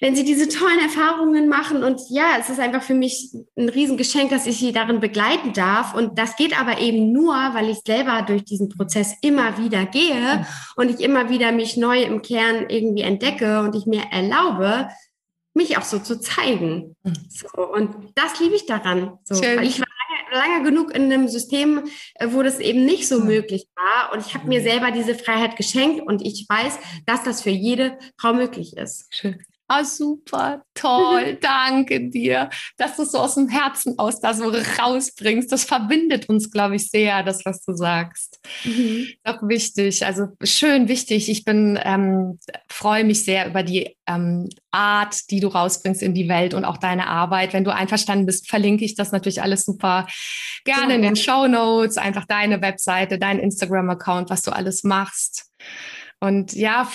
wenn 0.01 0.17
sie 0.17 0.25
diese 0.25 0.49
tollen 0.49 0.81
Erfahrungen 0.81 1.49
machen. 1.49 1.85
Und 1.85 2.01
ja, 2.09 2.39
es 2.41 2.49
ist 2.49 2.59
einfach 2.59 2.83
für 2.83 2.95
mich 2.95 3.31
ein 3.57 3.69
Riesengeschenk, 3.69 4.31
dass 4.31 4.47
ich 4.47 4.57
sie 4.57 4.73
darin 4.73 5.01
begleiten 5.01 5.53
darf. 5.53 5.95
Und 5.95 6.19
das 6.19 6.37
geht 6.37 6.59
aber 6.59 6.81
eben 6.81 7.13
nur, 7.13 7.35
weil 7.35 7.69
ich 7.69 7.81
selber 7.87 8.23
durch 8.23 8.45
diesen 8.45 8.71
Prozess 8.71 9.15
immer 9.21 9.59
wieder 9.59 9.85
gehe 9.85 10.47
und 10.77 10.89
ich 10.89 11.01
immer 11.01 11.29
wieder 11.29 11.53
mich 11.53 11.77
neu 11.77 12.03
im 12.03 12.23
Kern 12.23 12.67
irgendwie 12.71 13.03
entdecke 13.03 13.61
und 13.61 13.77
ich 13.77 13.85
mir 13.85 14.05
erlaube, 14.11 14.89
mich 15.57 15.79
auch 15.79 15.83
so 15.83 15.99
zu 15.99 16.21
zeigen. 16.21 16.95
Mhm. 17.03 17.15
So, 17.29 17.49
und 17.67 18.13
das 18.15 18.39
liebe 18.39 18.55
ich 18.55 18.67
daran. 18.67 19.19
So. 19.25 19.41
Weil 19.43 19.65
ich 19.65 19.81
war 19.81 19.87
lange, 20.31 20.47
lange, 20.47 20.65
genug 20.71 20.95
in 20.95 21.05
einem 21.05 21.29
System, 21.29 21.85
äh, 22.15 22.29
wo 22.31 22.43
das 22.43 22.61
eben 22.61 22.85
nicht 22.85 23.09
so 23.09 23.21
mhm. 23.21 23.27
möglich 23.27 23.67
war. 23.75 24.13
Und 24.13 24.25
ich 24.25 24.35
habe 24.35 24.47
mir 24.47 24.61
mhm. 24.61 24.65
selber 24.65 24.91
diese 24.91 25.15
Freiheit 25.15 25.57
geschenkt 25.57 26.07
und 26.07 26.23
ich 26.23 26.47
weiß, 26.49 26.79
dass 27.07 27.25
das 27.25 27.43
für 27.43 27.51
jede 27.51 27.99
Frau 28.19 28.35
möglich 28.35 28.77
ist. 28.77 29.07
Schön. 29.15 29.43
Ah, 29.69 29.85
super, 29.85 30.63
toll, 30.75 31.39
danke 31.41 32.09
dir, 32.09 32.51
dass 32.77 32.97
du 32.97 33.05
so 33.05 33.19
aus 33.19 33.35
dem 33.35 33.49
Herzen 33.49 33.99
aus 33.99 34.21
da 34.21 34.33
so 34.33 34.49
rausbringst. 34.49 35.51
Das 35.51 35.65
verbindet 35.65 36.29
uns, 36.29 36.53
glaube 36.53 36.77
ich, 36.77 36.89
sehr, 36.89 37.25
das, 37.25 37.45
was 37.45 37.65
du 37.65 37.75
sagst. 37.75 38.39
Mhm. 38.65 39.09
Auch 39.25 39.43
wichtig, 39.43 40.07
also 40.07 40.29
schön 40.45 40.87
wichtig. 40.87 41.29
Ich 41.29 41.45
bin, 41.45 41.79
ähm, 41.83 42.39
freue 42.69 43.03
mich 43.03 43.25
sehr 43.25 43.49
über 43.49 43.65
die 43.65 43.97
ähm, 44.07 44.49
Art, 44.71 45.31
die 45.31 45.41
du 45.41 45.49
rausbringst 45.49 46.03
in 46.03 46.15
die 46.15 46.29
Welt 46.29 46.55
und 46.55 46.65
auch 46.65 46.77
deine 46.77 47.09
Arbeit. 47.09 47.53
Wenn 47.53 47.65
du 47.65 47.75
einverstanden 47.75 48.27
bist, 48.27 48.49
verlinke 48.49 48.85
ich 48.85 48.95
das 48.95 49.11
natürlich 49.11 49.43
alles 49.43 49.65
super 49.65 50.07
gerne 50.65 50.95
in 50.95 51.03
den 51.03 51.17
Show 51.17 51.49
Notes, 51.49 51.97
einfach 51.97 52.25
deine 52.27 52.63
Webseite, 52.63 53.19
dein 53.19 53.41
Instagram-Account, 53.41 54.31
was 54.31 54.43
du 54.43 54.53
alles 54.53 54.85
machst. 54.85 55.51
Und 56.21 56.53
ja, 56.53 56.89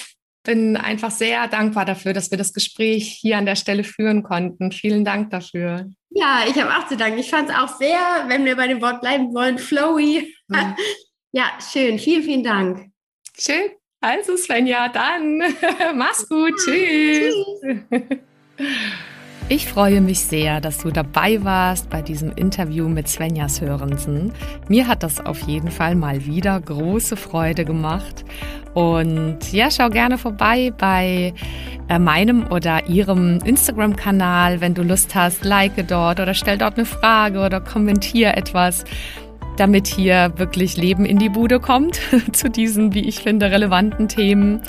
bin 0.43 0.75
einfach 0.75 1.12
sehr 1.12 1.47
dankbar 1.47 1.86
dafür, 1.86 2.13
dass 2.13 2.32
wir 2.32 2.38
das 2.38 2.54
Gespräch 2.54 3.17
hier 3.19 3.38
an 3.38 3.45
der 3.45 3.56
Stelle 3.56 3.84
führen 3.84 4.23
konnten. 4.23 4.71
Vielen 4.71 5.06
Dank 5.06 5.30
dafür. 5.30 5.89
Ja, 6.10 6.43
ich 6.47 6.60
habe 6.60 6.75
auch 6.75 6.88
zu 6.88 6.97
danken. 6.97 7.19
Ich 7.19 7.30
fand 7.30 7.49
es 7.49 7.56
auch 7.56 7.77
sehr, 7.77 8.25
wenn 8.27 8.45
wir 8.45 8.56
bei 8.56 8.67
dem 8.67 8.82
Wort 8.82 9.01
bleiben 9.01 9.34
wollen, 9.34 9.58
flowy. 9.58 10.36
Mhm. 10.47 10.75
Ja, 11.34 11.45
schön. 11.71 11.97
Vielen, 11.97 12.23
vielen 12.23 12.43
Dank. 12.43 12.91
Schön. 13.39 13.71
Also 14.01 14.36
Svenja, 14.36 14.89
dann 14.89 15.41
mach's 15.95 16.27
gut. 16.27 16.51
Tschüss. 16.58 17.34
Tschüss. 17.62 18.19
Ich 19.53 19.67
freue 19.67 19.99
mich 19.99 20.21
sehr, 20.21 20.61
dass 20.61 20.77
du 20.77 20.91
dabei 20.91 21.43
warst 21.43 21.89
bei 21.89 22.01
diesem 22.01 22.31
Interview 22.31 22.87
mit 22.87 23.09
Svenja 23.09 23.49
Sörensen. 23.49 24.31
Mir 24.69 24.87
hat 24.87 25.03
das 25.03 25.19
auf 25.19 25.41
jeden 25.41 25.69
Fall 25.69 25.95
mal 25.95 26.25
wieder 26.25 26.57
große 26.57 27.17
Freude 27.17 27.65
gemacht. 27.65 28.23
Und 28.73 29.51
ja, 29.51 29.69
schau 29.69 29.89
gerne 29.89 30.17
vorbei 30.17 30.71
bei 30.77 31.33
äh, 31.89 31.99
meinem 31.99 32.47
oder 32.47 32.87
ihrem 32.87 33.39
Instagram-Kanal, 33.43 34.61
wenn 34.61 34.73
du 34.73 34.83
Lust 34.83 35.15
hast, 35.15 35.43
like 35.43 35.85
dort 35.85 36.21
oder 36.21 36.33
stell 36.33 36.57
dort 36.57 36.77
eine 36.77 36.85
Frage 36.85 37.41
oder 37.41 37.59
kommentier 37.59 38.37
etwas 38.37 38.85
damit 39.57 39.87
hier 39.87 40.33
wirklich 40.37 40.77
Leben 40.77 41.05
in 41.05 41.17
die 41.17 41.29
Bude 41.29 41.59
kommt 41.59 41.99
zu 42.31 42.49
diesen, 42.49 42.93
wie 42.93 43.07
ich 43.07 43.19
finde, 43.19 43.51
relevanten 43.51 44.07
Themen. 44.07 44.61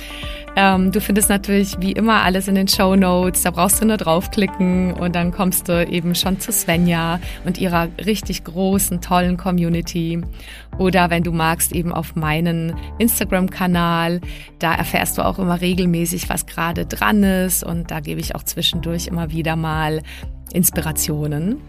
Ähm, 0.54 0.92
du 0.92 1.00
findest 1.00 1.30
natürlich 1.30 1.76
wie 1.80 1.92
immer 1.92 2.22
alles 2.22 2.46
in 2.46 2.54
den 2.54 2.68
Show 2.68 2.94
Notes. 2.94 3.42
Da 3.42 3.50
brauchst 3.50 3.80
du 3.80 3.86
nur 3.86 3.96
draufklicken 3.96 4.92
und 4.92 5.14
dann 5.14 5.32
kommst 5.32 5.68
du 5.68 5.86
eben 5.86 6.14
schon 6.14 6.40
zu 6.40 6.52
Svenja 6.52 7.20
und 7.46 7.58
ihrer 7.58 7.88
richtig 8.04 8.44
großen, 8.44 9.00
tollen 9.00 9.38
Community. 9.38 10.20
Oder 10.78 11.08
wenn 11.10 11.22
du 11.22 11.32
magst, 11.32 11.72
eben 11.72 11.92
auf 11.92 12.16
meinen 12.16 12.74
Instagram-Kanal. 12.98 14.20
Da 14.58 14.74
erfährst 14.74 15.16
du 15.16 15.24
auch 15.24 15.38
immer 15.38 15.60
regelmäßig, 15.60 16.28
was 16.28 16.46
gerade 16.46 16.84
dran 16.84 17.22
ist. 17.22 17.64
Und 17.64 17.90
da 17.90 18.00
gebe 18.00 18.20
ich 18.20 18.34
auch 18.34 18.42
zwischendurch 18.42 19.06
immer 19.06 19.30
wieder 19.30 19.56
mal 19.56 20.02
Inspirationen. 20.52 21.60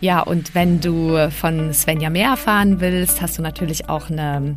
Ja, 0.00 0.20
und 0.20 0.54
wenn 0.54 0.80
du 0.80 1.30
von 1.30 1.72
Svenja 1.72 2.10
mehr 2.10 2.30
erfahren 2.30 2.80
willst, 2.80 3.20
hast 3.20 3.38
du 3.38 3.42
natürlich 3.42 3.88
auch 3.88 4.10
eine, 4.10 4.56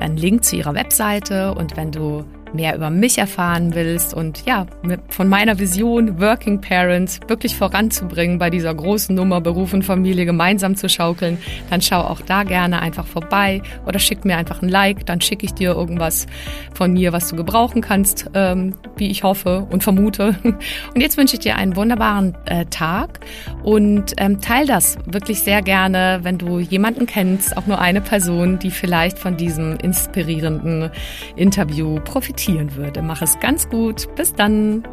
einen 0.00 0.16
Link 0.16 0.44
zu 0.44 0.56
ihrer 0.56 0.74
Webseite. 0.74 1.54
Und 1.54 1.76
wenn 1.76 1.90
du 1.90 2.24
mehr 2.52 2.76
über 2.76 2.90
mich 2.90 3.18
erfahren 3.18 3.74
willst 3.74 4.14
und 4.14 4.44
ja, 4.46 4.66
von 5.08 5.28
meiner 5.28 5.58
Vision, 5.58 6.20
Working 6.20 6.60
Parents 6.60 7.20
wirklich 7.28 7.56
voranzubringen, 7.56 8.38
bei 8.38 8.50
dieser 8.50 8.74
großen 8.74 9.14
Nummer 9.14 9.40
Beruf 9.40 9.72
und 9.72 9.82
Familie 9.82 10.24
gemeinsam 10.24 10.76
zu 10.76 10.88
schaukeln, 10.88 11.38
dann 11.70 11.80
schau 11.80 12.00
auch 12.00 12.20
da 12.20 12.44
gerne 12.44 12.80
einfach 12.80 13.06
vorbei 13.06 13.62
oder 13.86 13.98
schick 13.98 14.24
mir 14.24 14.36
einfach 14.36 14.62
ein 14.62 14.68
Like, 14.68 15.06
dann 15.06 15.20
schicke 15.20 15.46
ich 15.46 15.54
dir 15.54 15.72
irgendwas 15.72 16.26
von 16.74 16.92
mir, 16.92 17.12
was 17.12 17.28
du 17.28 17.36
gebrauchen 17.36 17.82
kannst, 17.82 18.30
ähm, 18.34 18.74
wie 18.96 19.10
ich 19.10 19.22
hoffe 19.22 19.66
und 19.70 19.82
vermute. 19.82 20.36
Und 20.94 21.00
jetzt 21.00 21.16
wünsche 21.16 21.34
ich 21.34 21.40
dir 21.40 21.56
einen 21.56 21.76
wunderbaren 21.76 22.34
äh, 22.46 22.64
Tag 22.66 23.20
und 23.62 24.14
ähm, 24.18 24.40
teil 24.40 24.66
das 24.66 24.96
wirklich 25.04 25.40
sehr 25.40 25.60
gerne, 25.62 26.20
wenn 26.22 26.38
du 26.38 26.58
jemanden 26.58 27.06
kennst, 27.06 27.56
auch 27.56 27.66
nur 27.66 27.78
eine 27.78 28.00
Person, 28.00 28.58
die 28.58 28.70
vielleicht 28.70 29.18
von 29.18 29.36
diesem 29.36 29.76
inspirierenden 29.76 30.90
Interview 31.36 32.00
profitiert 32.00 32.36
profitieren 32.46 32.76
würde. 32.76 33.02
Mach 33.02 33.22
es 33.22 33.38
ganz 33.40 33.68
gut. 33.68 34.14
Bis 34.14 34.32
dann. 34.34 34.84